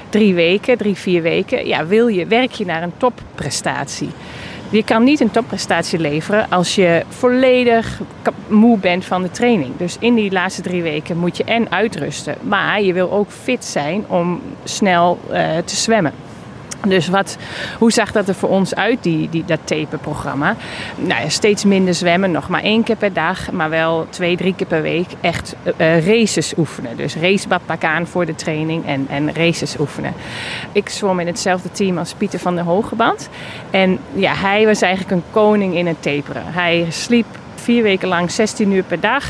[0.10, 4.10] drie weken, drie, vier weken, ja, wil je, werk je naar een topprestatie.
[4.76, 8.02] Je kan niet een topprestatie leveren als je volledig
[8.48, 9.78] moe bent van de training.
[9.78, 12.36] Dus in die laatste drie weken moet je en uitrusten.
[12.42, 16.14] Maar je wil ook fit zijn om snel uh, te zwemmen.
[16.90, 17.38] Dus wat,
[17.80, 20.56] hoe zag dat er voor ons uit, die, die, dat taperprogramma?
[20.96, 24.68] Nou steeds minder zwemmen, nog maar één keer per dag, maar wel twee, drie keer
[24.68, 26.98] per week echt uh, races oefenen.
[26.98, 30.14] Dus racebadpak aan voor de training en, en races oefenen.
[30.72, 33.30] Ik zwom in hetzelfde team als Pieter van der Hogeband.
[33.72, 36.44] En ja, hij was eigenlijk een koning in het taperen.
[36.46, 37.26] Hij sliep
[37.66, 39.24] vier weken lang 16 uur per dag.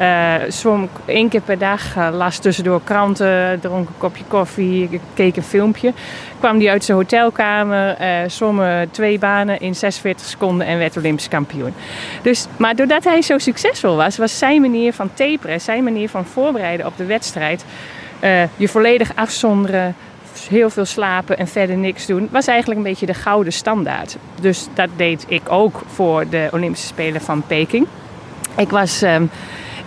[0.00, 5.36] Uh, zwom één keer per dag, uh, las tussendoor kranten, dronk een kopje koffie, keek
[5.36, 5.92] een filmpje.
[6.38, 11.28] Kwam hij uit zijn hotelkamer, uh, zwom twee banen in 46 seconden en werd Olympisch
[11.28, 11.74] kampioen.
[12.22, 16.24] Dus, maar doordat hij zo succesvol was, was zijn manier van taperen, zijn manier van
[16.24, 17.64] voorbereiden op de wedstrijd,
[18.56, 19.94] je volledig afzonderen,
[20.48, 24.16] heel veel slapen en verder niks doen, was eigenlijk een beetje de gouden standaard.
[24.40, 27.86] Dus dat deed ik ook voor de Olympische Spelen van Peking.
[28.56, 29.30] Ik was um,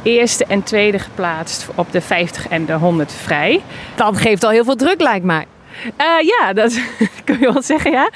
[0.03, 3.61] eerste en tweede geplaatst op de 50 en de 100 vrij.
[3.95, 5.45] Dat geeft al heel veel druk, lijkt mij.
[5.85, 6.81] Uh, ja, dat
[7.25, 8.09] kun je wel zeggen, ja.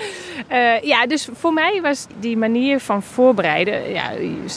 [0.52, 3.92] Uh, ja, dus voor mij was die manier van voorbereiden...
[3.92, 4.10] Ja,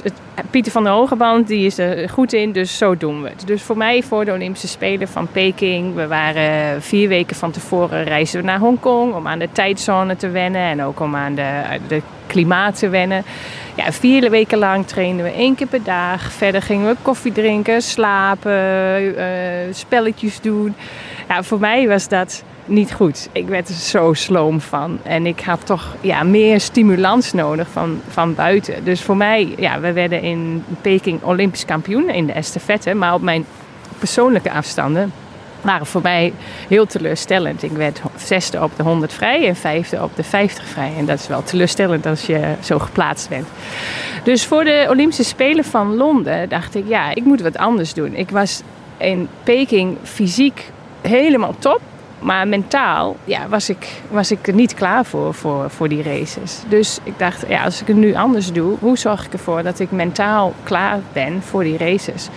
[0.02, 0.12] het,
[0.50, 3.46] Pieter van der Hogeband die is er goed in, dus zo doen we het.
[3.46, 5.94] Dus voor mij voor de Olympische Spelen van Peking...
[5.94, 9.14] we waren vier weken van tevoren reizen we naar Hongkong...
[9.14, 13.24] om aan de tijdzone te wennen en ook om aan de, de klimaat te wennen.
[13.76, 16.32] Ja, vier weken lang trainden we één keer per dag.
[16.32, 19.24] Verder gingen we koffie drinken, slapen, uh,
[19.70, 20.74] spelletjes doen.
[21.28, 23.28] Ja, voor mij was dat niet goed.
[23.32, 24.98] Ik werd er zo sloom van.
[25.02, 28.84] En ik had toch ja, meer stimulans nodig van, van buiten.
[28.84, 32.94] Dus voor mij, ja, we werden in Peking Olympisch kampioen in de estafette.
[32.94, 33.44] Maar op mijn
[33.98, 35.12] persoonlijke afstanden
[35.60, 36.32] waren voor mij
[36.68, 37.62] heel teleurstellend.
[37.62, 40.92] Ik werd zesde op de 100 vrij en vijfde op de 50 vrij.
[40.98, 43.48] En dat is wel teleurstellend als je zo geplaatst bent.
[44.24, 48.14] Dus voor de Olympische Spelen van Londen dacht ik, ja, ik moet wat anders doen.
[48.14, 48.62] Ik was
[48.96, 51.80] in Peking fysiek helemaal top.
[52.18, 56.62] Maar mentaal ja, was, ik, was ik er niet klaar voor, voor, voor die races.
[56.68, 59.78] Dus ik dacht, ja, als ik het nu anders doe, hoe zorg ik ervoor dat
[59.78, 62.28] ik mentaal klaar ben voor die races?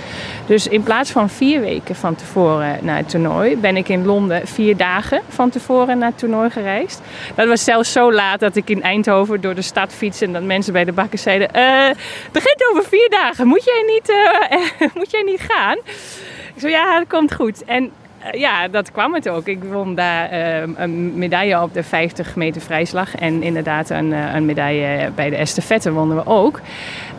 [0.46, 4.48] Dus in plaats van vier weken van tevoren naar het toernooi, ben ik in Londen
[4.48, 7.02] vier dagen van tevoren naar het toernooi gereisd.
[7.36, 10.44] Dat was zelfs zo laat dat ik in Eindhoven door de stad fiets en dat
[10.44, 14.88] mensen bij de bakken zeiden: uh, Het begint over vier dagen, moet jij niet, uh,
[15.00, 15.78] moet jij niet gaan?
[16.54, 17.64] Ik zei: Ja, dat komt goed.
[17.66, 17.92] En
[18.32, 19.48] ja, dat kwam het ook.
[19.48, 23.16] Ik won daar uh, een medaille op de 50 meter vrijslag.
[23.16, 26.62] En inderdaad een, uh, een medaille bij de estafette wonnen we ook.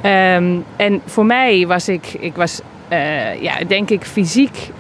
[0.05, 2.61] Um, en voor mij was ik, ik was
[3.41, 4.71] ja, denk ik fysiek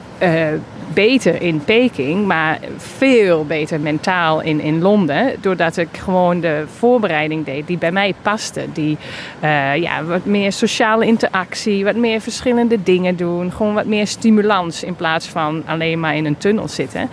[0.95, 5.35] beter in Peking, maar veel beter mentaal in, in Londen.
[5.41, 8.65] Doordat ik gewoon de voorbereiding deed die bij mij paste.
[8.73, 8.97] Die
[9.43, 13.53] uh, ja, wat meer sociale interactie, wat meer verschillende dingen doen.
[13.53, 17.11] Gewoon wat meer stimulans in plaats van alleen maar in een tunnel zitten.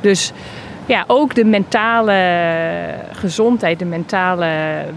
[0.00, 0.32] Dus
[0.88, 2.14] ja, ook de mentale
[3.12, 4.48] gezondheid, de mentale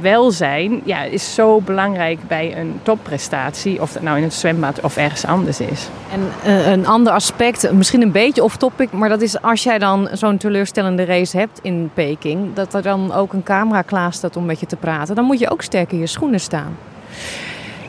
[0.02, 3.82] welzijn, ja, is zo belangrijk bij een topprestatie.
[3.82, 5.90] Of dat nou in het zwembad of ergens anders is.
[6.12, 10.10] En uh, een ander aspect, misschien een beetje off-topic, maar dat is als jij dan
[10.12, 14.46] zo'n teleurstellende race hebt in Peking, dat er dan ook een camera klaar staat om
[14.46, 16.78] met je te praten, dan moet je ook sterk in je schoenen staan.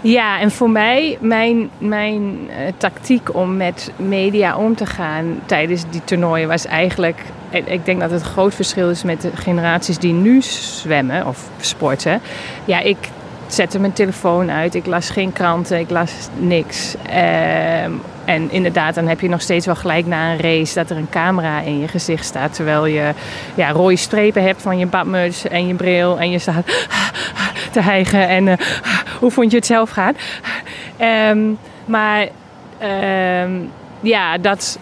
[0.03, 5.85] Ja, en voor mij, mijn, mijn uh, tactiek om met media om te gaan tijdens
[5.91, 7.21] die toernooien was eigenlijk.
[7.51, 12.21] Ik denk dat het groot verschil is met de generaties die nu zwemmen of sporten.
[12.65, 12.97] Ja, ik
[13.47, 16.95] zette mijn telefoon uit, ik las geen kranten, ik las niks.
[17.11, 17.85] Uh,
[18.25, 21.11] en inderdaad, dan heb je nog steeds wel gelijk na een race dat er een
[21.11, 22.55] camera in je gezicht staat.
[22.55, 23.13] Terwijl je
[23.55, 26.19] ja, rode strepen hebt van je badmuts en je bril.
[26.19, 26.65] En je staat
[27.73, 28.29] te hijgen.
[28.29, 28.55] En uh,
[29.19, 30.15] hoe vond je het zelf gaan?
[31.31, 32.29] Um, maar
[33.43, 33.71] um,
[34.01, 34.79] ja, dat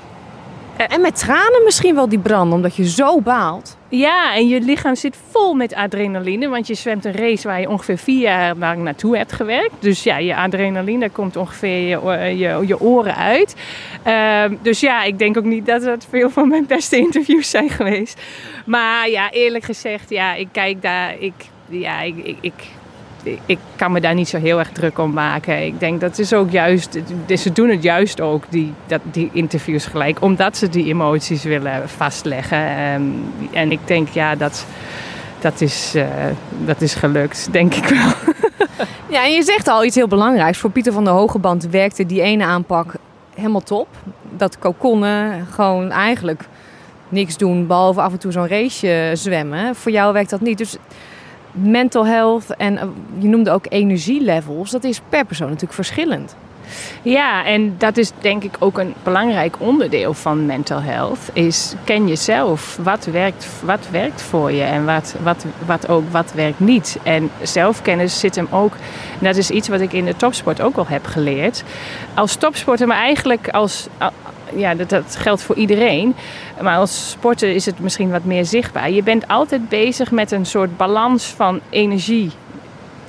[0.88, 3.76] en met tranen misschien wel die brand, omdat je zo baalt.
[3.88, 6.48] Ja, en je lichaam zit vol met adrenaline.
[6.48, 9.74] Want je zwemt een race waar je ongeveer vier jaar lang naartoe hebt gewerkt.
[9.78, 13.56] Dus ja, je adrenaline komt ongeveer je, je, oren uit.
[14.48, 17.70] Um, dus ja, ik denk ook niet dat het veel van mijn beste interviews zijn
[17.70, 18.20] geweest.
[18.64, 21.14] Maar ja, eerlijk gezegd, ja, ik kijk daar.
[21.18, 21.34] Ik,
[21.68, 22.52] ja, ik, ik
[23.46, 25.64] ik kan me daar niet zo heel erg druk om maken.
[25.64, 26.98] Ik denk dat is ook juist,
[27.36, 31.88] ze doen het juist ook, die, dat, die interviews gelijk, omdat ze die emoties willen
[31.88, 32.84] vastleggen.
[32.92, 34.66] Um, en ik denk, ja, dat,
[35.40, 36.04] dat, is, uh,
[36.64, 38.12] dat is gelukt, denk ik wel.
[39.08, 40.58] Ja, en je zegt al iets heel belangrijks.
[40.58, 42.94] Voor Pieter van der Hogeband werkte die ene aanpak
[43.34, 43.88] helemaal top.
[44.36, 46.42] Dat kokonnen, gewoon eigenlijk
[47.08, 49.74] niks doen, behalve af en toe zo'n race zwemmen.
[49.74, 50.58] Voor jou werkt dat niet.
[50.58, 50.76] Dus
[51.52, 52.86] mental health en eh,
[53.18, 56.36] je noemde ook energielevels, dat is per persoon natuurlijk verschillend.
[57.02, 61.18] Ja, en dat is denk ik ook een belangrijk onderdeel van mental health.
[61.32, 62.78] Is ken jezelf.
[62.82, 66.98] Wat werkt, wat werkt voor je en wat, wat, wat, ook, wat werkt niet.
[67.02, 68.72] En zelfkennis zit hem ook.
[69.18, 71.64] dat is iets wat ik in de topsport ook al heb geleerd.
[72.14, 73.86] Als topsporter, maar eigenlijk als,
[74.56, 76.14] ja, dat, geldt voor iedereen.
[76.60, 78.90] Maar als sporter is het misschien wat meer zichtbaar.
[78.90, 82.30] Je bent altijd bezig met een soort balans van energie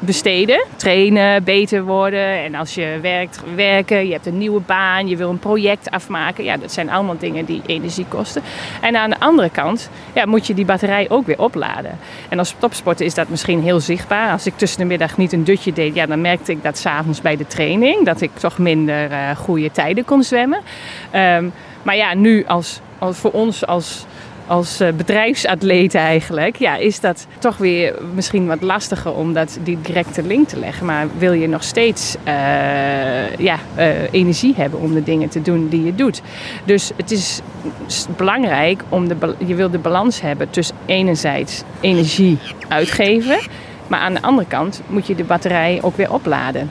[0.02, 0.66] besteden.
[0.76, 2.44] Trainen, beter worden.
[2.44, 6.44] En als je werkt, werken, je hebt een nieuwe baan, je wil een project afmaken.
[6.44, 8.42] Ja, dat zijn allemaal dingen die energie kosten.
[8.82, 12.00] En aan de andere kant ja, moet je die batterij ook weer opladen.
[12.30, 14.32] En als topsporter is dat misschien heel zichtbaar.
[14.32, 17.22] Als ik tussen de middag niet een dutje deed, ja, dan merkte ik dat s'avonds
[17.22, 18.06] bij de training.
[18.06, 20.60] Dat ik toch minder uh, goede tijden kon zwemmen.
[21.16, 24.06] Um, maar ja, nu als voor ons als
[24.52, 29.82] als eh, bedrijfsatleet eigenlijk, ja, is dat toch weer misschien wat lastiger om dat, die
[29.82, 30.86] directe link te leggen.
[30.86, 35.68] Maar wil je nog steeds uh, ja, uh, energie hebben om de dingen te doen
[35.70, 36.22] die je doet.
[36.64, 37.42] Dus het is
[38.18, 42.38] belangrijk om de, je wil de balans hebben tussen enerzijds energie
[42.68, 43.40] uitgeven.
[43.88, 46.70] Maar aan de andere kant moet je de batterij ook weer opladen.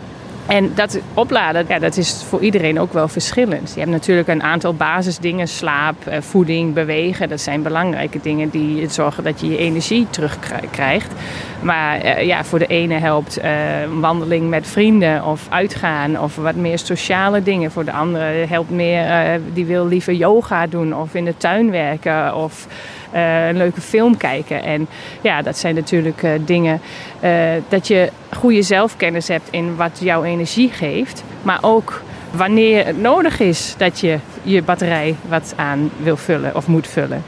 [0.50, 3.72] En dat opladen, ja, dat is voor iedereen ook wel verschillend.
[3.74, 7.28] Je hebt natuurlijk een aantal basisdingen, slaap, eh, voeding, bewegen.
[7.28, 11.12] Dat zijn belangrijke dingen die zorgen dat je je energie terugkrijgt.
[11.60, 16.54] Maar uh, ja, voor de ene helpt een wandeling met vrienden of uitgaan of wat
[16.54, 17.70] meer sociale dingen.
[17.70, 22.36] Voor de andere helpt meer, die wil liever yoga doen of in de tuin werken
[22.36, 22.66] of
[23.14, 24.62] uh, een leuke film kijken.
[24.62, 24.88] En
[25.20, 26.80] ja, dat zijn natuurlijk uh, dingen
[27.24, 27.30] uh,
[27.68, 31.24] dat je goede zelfkennis hebt in wat jouw energie geeft.
[31.42, 36.66] Maar ook wanneer het nodig is dat je je batterij wat aan wil vullen of
[36.66, 37.22] moet vullen.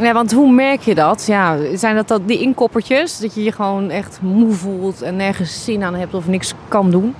[0.00, 1.26] Ja, want hoe merk je dat?
[1.26, 3.18] Ja, zijn dat, dat die inkoppertjes?
[3.18, 6.90] Dat je je gewoon echt moe voelt en nergens zin aan hebt of niks kan
[6.90, 7.14] doen?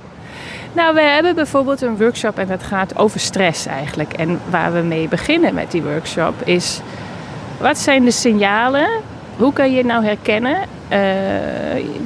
[0.73, 4.13] Nou, we hebben bijvoorbeeld een workshop en dat gaat over stress eigenlijk.
[4.13, 6.81] En waar we mee beginnen met die workshop is
[7.59, 8.89] wat zijn de signalen?
[9.37, 10.57] Hoe kan je nou herkennen
[10.93, 10.99] uh,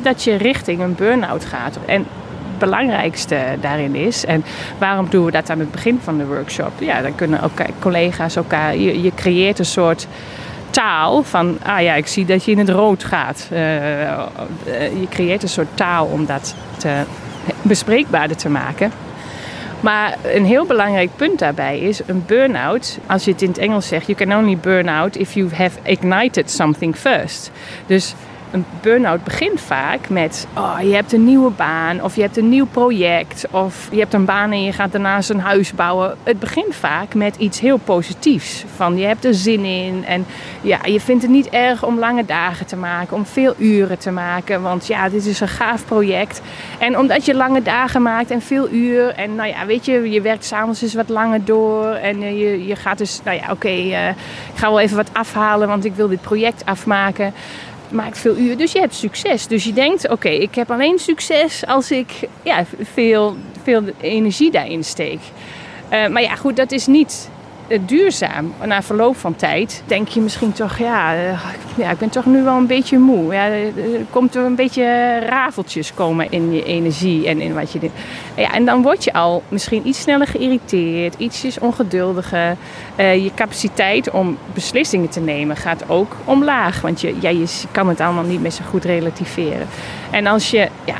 [0.03, 1.79] dat je richting een burn-out gaat?
[1.87, 4.45] En het belangrijkste daarin is, en
[4.79, 6.73] waarom doen we dat aan het begin van de workshop?
[6.79, 10.07] Ja, dan kunnen ook collega's elkaar, je, je creëert een soort
[10.71, 13.49] taal van, ah ja, ik zie dat je in het rood gaat.
[13.53, 13.59] Uh,
[15.01, 17.03] je creëert een soort taal om dat te,
[17.63, 18.93] bespreekbaarder te maken.
[19.83, 22.99] Maar een heel belangrijk punt daarbij is een burn-out.
[23.07, 25.79] Als je het in het Engels zegt, you can only burn out if you have
[25.83, 27.51] ignited something first.
[27.87, 28.15] Dus
[28.53, 32.49] een burn-out begint vaak met: oh, je hebt een nieuwe baan, of je hebt een
[32.49, 36.17] nieuw project, of je hebt een baan en je gaat daarnaast een huis bouwen.
[36.23, 38.65] Het begint vaak met iets heel positiefs.
[38.77, 40.27] Van je hebt er zin in en
[40.61, 44.11] ja, je vindt het niet erg om lange dagen te maken, om veel uren te
[44.11, 46.41] maken, want ja, dit is een gaaf project.
[46.79, 50.21] En omdat je lange dagen maakt en veel uur, en nou ja, weet je, je
[50.21, 54.09] werkt s'avonds eens wat langer door en je, je gaat dus, nou ja, oké, uh,
[54.09, 57.35] ik ga wel even wat afhalen, want ik wil dit project afmaken
[57.93, 59.47] maakt veel uur, dus je hebt succes.
[59.47, 62.11] Dus je denkt, oké, ik heb alleen succes als ik
[62.43, 65.21] ja, veel, veel energie daarin steek.
[65.93, 67.32] Uh, maar ja, goed, dat is niet eh,
[67.81, 68.53] duurzaam.
[68.65, 71.41] Na verloop van tijd denk je misschien toch, ja, eh,
[71.77, 73.35] ja, ik ben toch nu wel een beetje moe.
[73.35, 73.73] Ja, er
[74.11, 77.91] komt er een beetje rafeltjes komen in je energie en in wat je doet.
[78.37, 82.57] Ja, en dan word je al misschien iets sneller geïrriteerd, ietsjes ongeduldiger.
[82.97, 86.81] Uh, je capaciteit om beslissingen te nemen gaat ook omlaag.
[86.81, 89.67] Want je, ja, je kan het allemaal niet meer zo goed relativeren.
[90.11, 90.97] En als je ja,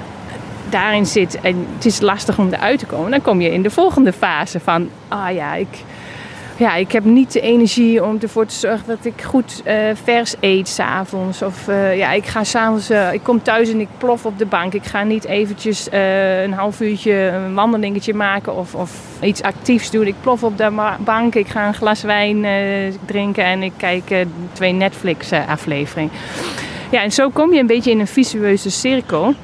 [0.73, 3.71] daarin zit en het is lastig om eruit te komen, dan kom je in de
[3.71, 5.85] volgende fase van, ah ja, ik,
[6.63, 10.35] ja, ik heb niet de energie om ervoor te zorgen dat ik goed uh, vers
[10.41, 11.43] eet s'avonds.
[11.43, 14.47] Of uh, ja, ik ga s'avonds, uh, ik kom thuis en ik plof op de
[14.47, 14.73] bank.
[14.73, 15.89] Ik ga niet eventjes
[16.45, 18.91] een half uurtje een wandelingetje maken of, of
[19.23, 20.07] iets actiefs doen.
[20.07, 22.47] Ik plof op de bank, ik ga een glas wijn
[23.07, 26.13] drinken en ik kijk twee Netflix afleveringen.
[26.91, 29.35] Ja, en zo kom je een beetje in een visueuze cirkel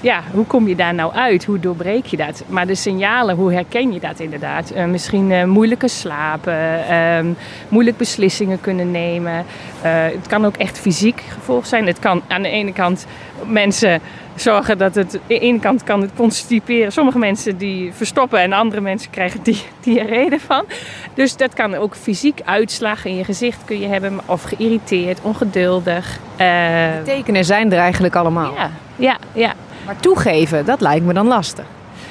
[0.00, 1.44] ja, hoe kom je daar nou uit?
[1.44, 2.44] Hoe doorbreek je dat?
[2.46, 4.72] Maar de signalen, hoe herken je dat inderdaad?
[4.76, 7.34] Uh, misschien uh, moeilijke slapen, uh,
[7.68, 9.44] moeilijk beslissingen kunnen nemen.
[9.84, 11.86] Uh, het kan ook echt fysiek gevolg zijn.
[11.86, 13.06] Het kan aan de ene kant
[13.46, 14.00] mensen
[14.34, 15.14] zorgen dat het...
[15.14, 16.92] Aan de ene kant kan het constiperen.
[16.92, 20.64] Sommige mensen die verstoppen en andere mensen krijgen die, diarree van.
[21.14, 24.20] Dus dat kan ook fysiek uitslagen in je gezicht kun je hebben.
[24.26, 26.18] Of geïrriteerd, ongeduldig.
[26.36, 28.54] de tekenen zijn er eigenlijk allemaal.
[28.54, 29.54] Ja, ja, ja.
[29.88, 31.64] Maar toegeven, dat lijkt me dan lastig.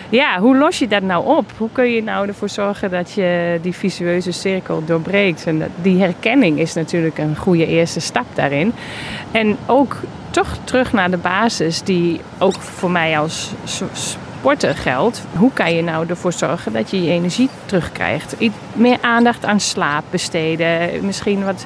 [0.09, 1.51] Ja, hoe los je dat nou op?
[1.57, 5.45] Hoe kun je nou ervoor zorgen dat je die visueuze cirkel doorbreekt?
[5.45, 8.73] En die herkenning is natuurlijk een goede eerste stap daarin.
[9.31, 9.95] En ook
[10.29, 13.51] toch terug naar de basis, die ook voor mij als
[14.37, 15.21] sporten geldt.
[15.35, 18.35] Hoe kan je nou ervoor zorgen dat je je energie terugkrijgt?
[18.73, 21.05] Meer aandacht aan slaap besteden.
[21.05, 21.65] Misschien wat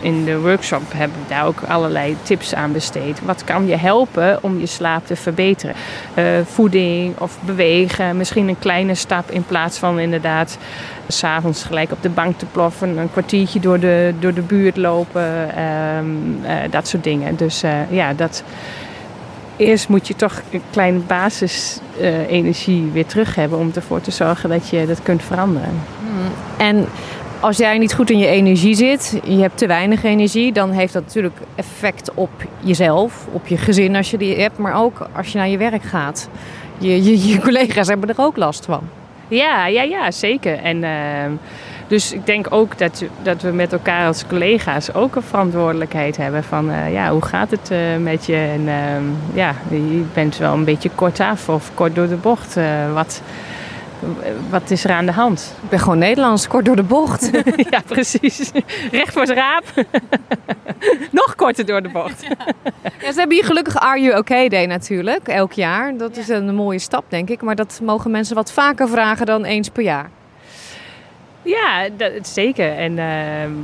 [0.00, 3.20] in de workshop hebben we daar ook allerlei tips aan besteed.
[3.24, 5.74] Wat kan je helpen om je slaap te verbeteren?
[6.14, 8.16] Uh, voeding of bewegen.
[8.16, 10.58] Misschien een kleine stap in plaats van inderdaad
[11.08, 12.98] s'avonds gelijk op de bank te ploffen.
[12.98, 15.50] Een kwartiertje door de, door de buurt lopen.
[15.56, 17.36] Uh, uh, dat soort dingen.
[17.36, 18.42] Dus ja, dat
[19.58, 24.48] eerst moet je toch een kleine basisenergie uh, weer terug hebben om ervoor te zorgen
[24.48, 25.82] dat je dat kunt veranderen.
[26.00, 26.66] Hmm.
[26.66, 26.86] En
[27.40, 30.92] als jij niet goed in je energie zit, je hebt te weinig energie, dan heeft
[30.92, 32.30] dat natuurlijk effect op
[32.60, 35.82] jezelf, op je gezin als je die hebt, maar ook als je naar je werk
[35.82, 36.28] gaat.
[36.78, 38.80] Je, je, je collega's hebben er ook last van.
[39.28, 40.58] Ja, ja, ja, zeker.
[40.58, 40.90] En uh,
[41.88, 46.44] dus ik denk ook dat, dat we met elkaar als collega's ook een verantwoordelijkheid hebben
[46.44, 48.36] van uh, ja, hoe gaat het uh, met je?
[48.36, 52.56] En uh, ja, je bent wel een beetje kort af of kort door de bocht.
[52.56, 53.22] Eh, wat,
[54.50, 55.54] wat is er aan de hand?
[55.62, 57.30] Ik ben gewoon Nederlands, kort door de bocht.
[57.70, 58.50] ja, precies.
[58.90, 59.64] Recht voor zijn raap.
[61.10, 62.22] Nog korter door de bocht.
[62.22, 63.12] ja.
[63.12, 65.96] ze hebben hier gelukkig Are You OK Day natuurlijk, elk jaar.
[65.96, 67.42] Dat is een mooie stap, denk ik.
[67.42, 70.10] Maar dat mogen mensen wat vaker vragen dan eens per jaar.
[71.42, 72.76] Ja, dat, zeker.
[72.76, 73.58] En, uh,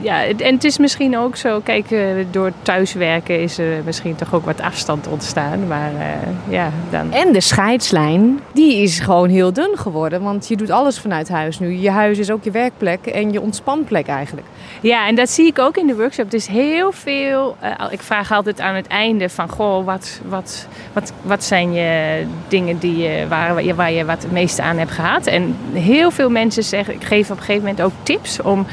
[0.00, 4.34] ja, en het is misschien ook zo, kijk, uh, door thuiswerken is er misschien toch
[4.34, 5.66] ook wat afstand ontstaan.
[5.66, 7.12] Maar uh, ja, dan...
[7.12, 10.22] En de scheidslijn, die is gewoon heel dun geworden.
[10.22, 11.76] Want je doet alles vanuit huis nu.
[11.76, 14.46] Je huis is ook je werkplek en je ontspanplek eigenlijk.
[14.80, 16.32] Ja, en dat zie ik ook in de workshop.
[16.32, 17.56] is heel veel.
[17.62, 22.22] Uh, ik vraag altijd aan het einde van: Goh, wat, wat, wat, wat zijn je
[22.48, 25.26] dingen die je, waar, je, waar je wat het meeste aan hebt gehad?
[25.26, 28.66] En heel veel mensen zeggen: Ik geef op een gegeven moment ook tips om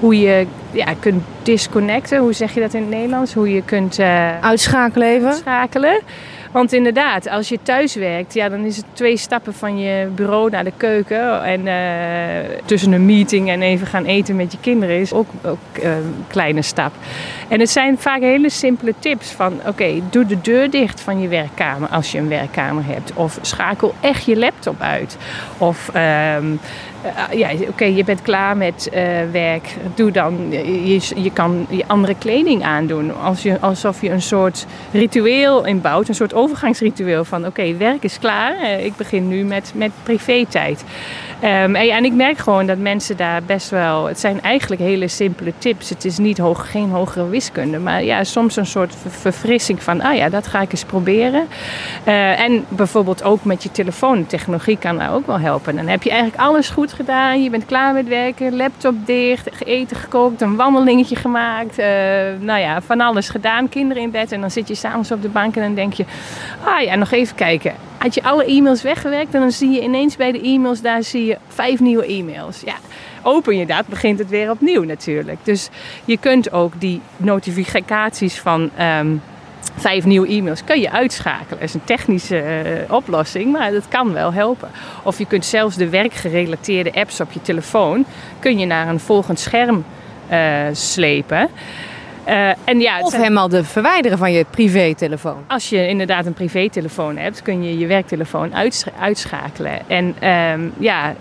[0.00, 2.18] hoe je ja, kunt disconnecten.
[2.18, 3.34] Hoe zeg je dat in het Nederlands?
[3.34, 5.28] Hoe je kunt uh, uitschakelen even.
[5.28, 6.00] Uitschakelen.
[6.52, 10.50] Want inderdaad, als je thuis werkt, ja, dan is het twee stappen van je bureau
[10.50, 11.42] naar de keuken.
[11.42, 15.58] En uh, tussen een meeting en even gaan eten met je kinderen is ook, ook
[15.82, 16.92] uh, een kleine stap.
[17.48, 21.28] En het zijn vaak hele simpele tips van oké, doe de deur dicht van je
[21.28, 23.12] werkkamer als je een werkkamer hebt.
[23.14, 25.16] Of schakel echt je laptop uit.
[25.58, 26.36] Of uh,
[27.32, 29.00] ja, oké, je bent klaar met uh,
[29.32, 29.74] werk.
[29.94, 33.16] Doe dan, je, je kan je andere kleding aandoen.
[33.22, 38.18] Als je, alsof je een soort ritueel inbouwt, een soort overgangsritueel van oké, werk is
[38.18, 38.54] klaar.
[38.62, 40.84] Uh, ik begin nu met, met privé-tijd.
[41.42, 44.06] Um, en, en, ik merk gewoon dat mensen daar best wel.
[44.06, 45.88] Het zijn eigenlijk hele simpele tips.
[45.88, 47.28] Het is niet hoog, geen hogere
[47.82, 50.00] Maar ja, soms een soort verfrissing van.
[50.00, 51.46] Ah ja, dat ga ik eens proberen.
[52.06, 54.26] Uh, en bijvoorbeeld ook met je telefoon.
[54.26, 55.76] Technologie kan daar ook wel helpen.
[55.76, 57.42] Dan heb je eigenlijk alles goed gedaan.
[57.42, 58.56] Je bent klaar met werken.
[58.56, 59.64] Laptop dicht.
[59.64, 60.40] Eten gekookt.
[60.40, 61.78] Een wandelingetje gemaakt.
[61.78, 61.86] Uh,
[62.40, 63.68] nou ja, van alles gedaan.
[63.68, 64.32] Kinderen in bed.
[64.32, 66.04] En dan zit je s'avonds op de bank en dan denk je.
[66.64, 70.16] Ah ja, nog even kijken had je alle e-mails weggewerkt en dan zie je ineens
[70.16, 72.60] bij de e-mails, daar zie je vijf nieuwe e-mails.
[72.64, 72.74] Ja,
[73.22, 75.38] open je dat, begint het weer opnieuw natuurlijk.
[75.42, 75.68] Dus
[76.04, 79.22] je kunt ook die notificaties van um,
[79.76, 81.58] vijf nieuwe e-mails kun je uitschakelen.
[81.58, 82.42] Dat is een technische
[82.86, 84.70] uh, oplossing, maar dat kan wel helpen.
[85.02, 88.04] Of je kunt zelfs de werkgerelateerde apps op je telefoon...
[88.38, 89.84] kun je naar een volgend scherm
[90.30, 90.38] uh,
[90.72, 91.48] slepen.
[92.28, 95.44] Uh, en ja, of helemaal de verwijderen van je privételefoon.
[95.46, 98.52] Als je inderdaad een privételefoon hebt, kun je je werktelefoon
[98.98, 99.80] uitschakelen.
[99.86, 101.14] En um, ja,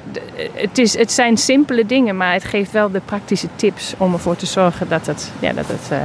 [0.53, 4.35] het, is, het zijn simpele dingen, maar het geeft wel de praktische tips om ervoor
[4.35, 5.97] te zorgen dat, het, ja, dat, het, uh,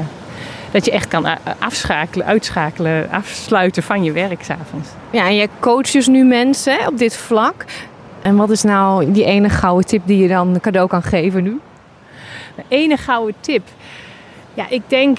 [0.71, 1.27] dat je echt kan
[1.59, 4.89] afschakelen, uitschakelen, afsluiten van je werk s'avonds.
[5.11, 7.65] Ja, en je coacht dus nu mensen op dit vlak.
[8.23, 11.61] En wat is nou die ene gouden tip die je dan cadeau kan geven nu?
[12.57, 13.63] De ene gouden tip.
[14.55, 15.19] Ja, ik denk.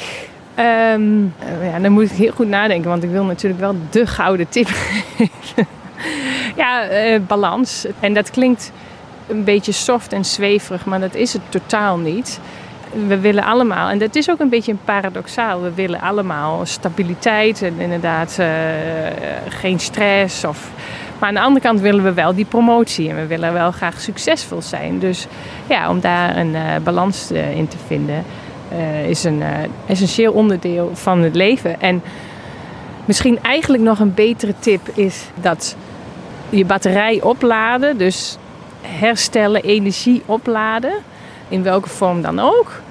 [0.60, 4.50] Um, ja, dan moet ik heel goed nadenken, want ik wil natuurlijk wel de gouden
[4.50, 5.68] tip geven.
[6.62, 7.86] ja, uh, balans.
[8.00, 8.72] En dat klinkt
[9.28, 12.40] een beetje soft en zweverig, maar dat is het totaal niet.
[13.08, 17.62] We willen allemaal, en dat is ook een beetje een paradoxaal, we willen allemaal stabiliteit
[17.62, 18.48] en inderdaad uh,
[19.50, 20.44] geen stress.
[20.44, 20.70] Of,
[21.20, 24.02] maar aan de andere kant willen we wel die promotie en we willen wel graag
[24.02, 25.00] succesvol zijn.
[25.00, 25.28] Dus
[25.68, 28.26] ja, om daar een balans in te vinden
[28.74, 29.48] uh, is een uh,
[29.88, 31.82] essentieel onderdeel van het leven.
[31.82, 32.02] En
[33.06, 35.76] misschien eigenlijk nog een betere tip is dat
[36.50, 38.38] je batterij opladen, dus
[38.82, 40.94] herstellen, energie opladen,
[41.48, 42.82] in welke vorm dan ook,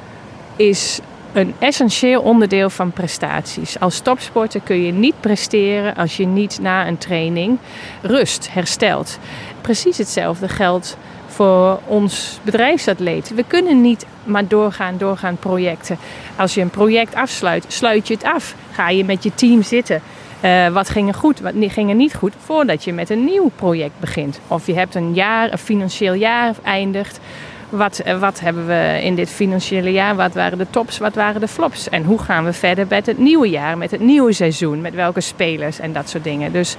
[0.57, 1.01] is
[1.33, 3.81] een essentieel onderdeel van prestaties.
[3.81, 7.59] Als topsporter kun je niet presteren als je niet na een training
[8.03, 9.19] rust, herstelt.
[9.61, 10.97] Precies hetzelfde geldt
[11.33, 13.35] voor ons bedrijfsatleet.
[13.35, 15.99] We kunnen niet maar doorgaan, doorgaan projecten.
[16.37, 18.55] Als je een project afsluit, sluit je het af.
[18.73, 20.03] Ga je met je team zitten.
[20.45, 23.51] Uh, wat ging er goed, wat ging er niet goed, voordat je met een nieuw
[23.57, 24.41] project begint.
[24.49, 27.21] Of je hebt een jaar, een financieel jaar eindigt.
[27.69, 30.17] Wat, eh, wat hebben we in dit financiële jaar?
[30.17, 31.89] Wat waren de tops, wat waren de flops?
[31.89, 34.81] En hoe gaan we verder met het nieuwe jaar, met het nieuwe seizoen?
[34.81, 36.53] Met welke spelers en dat soort dingen.
[36.53, 36.77] Dus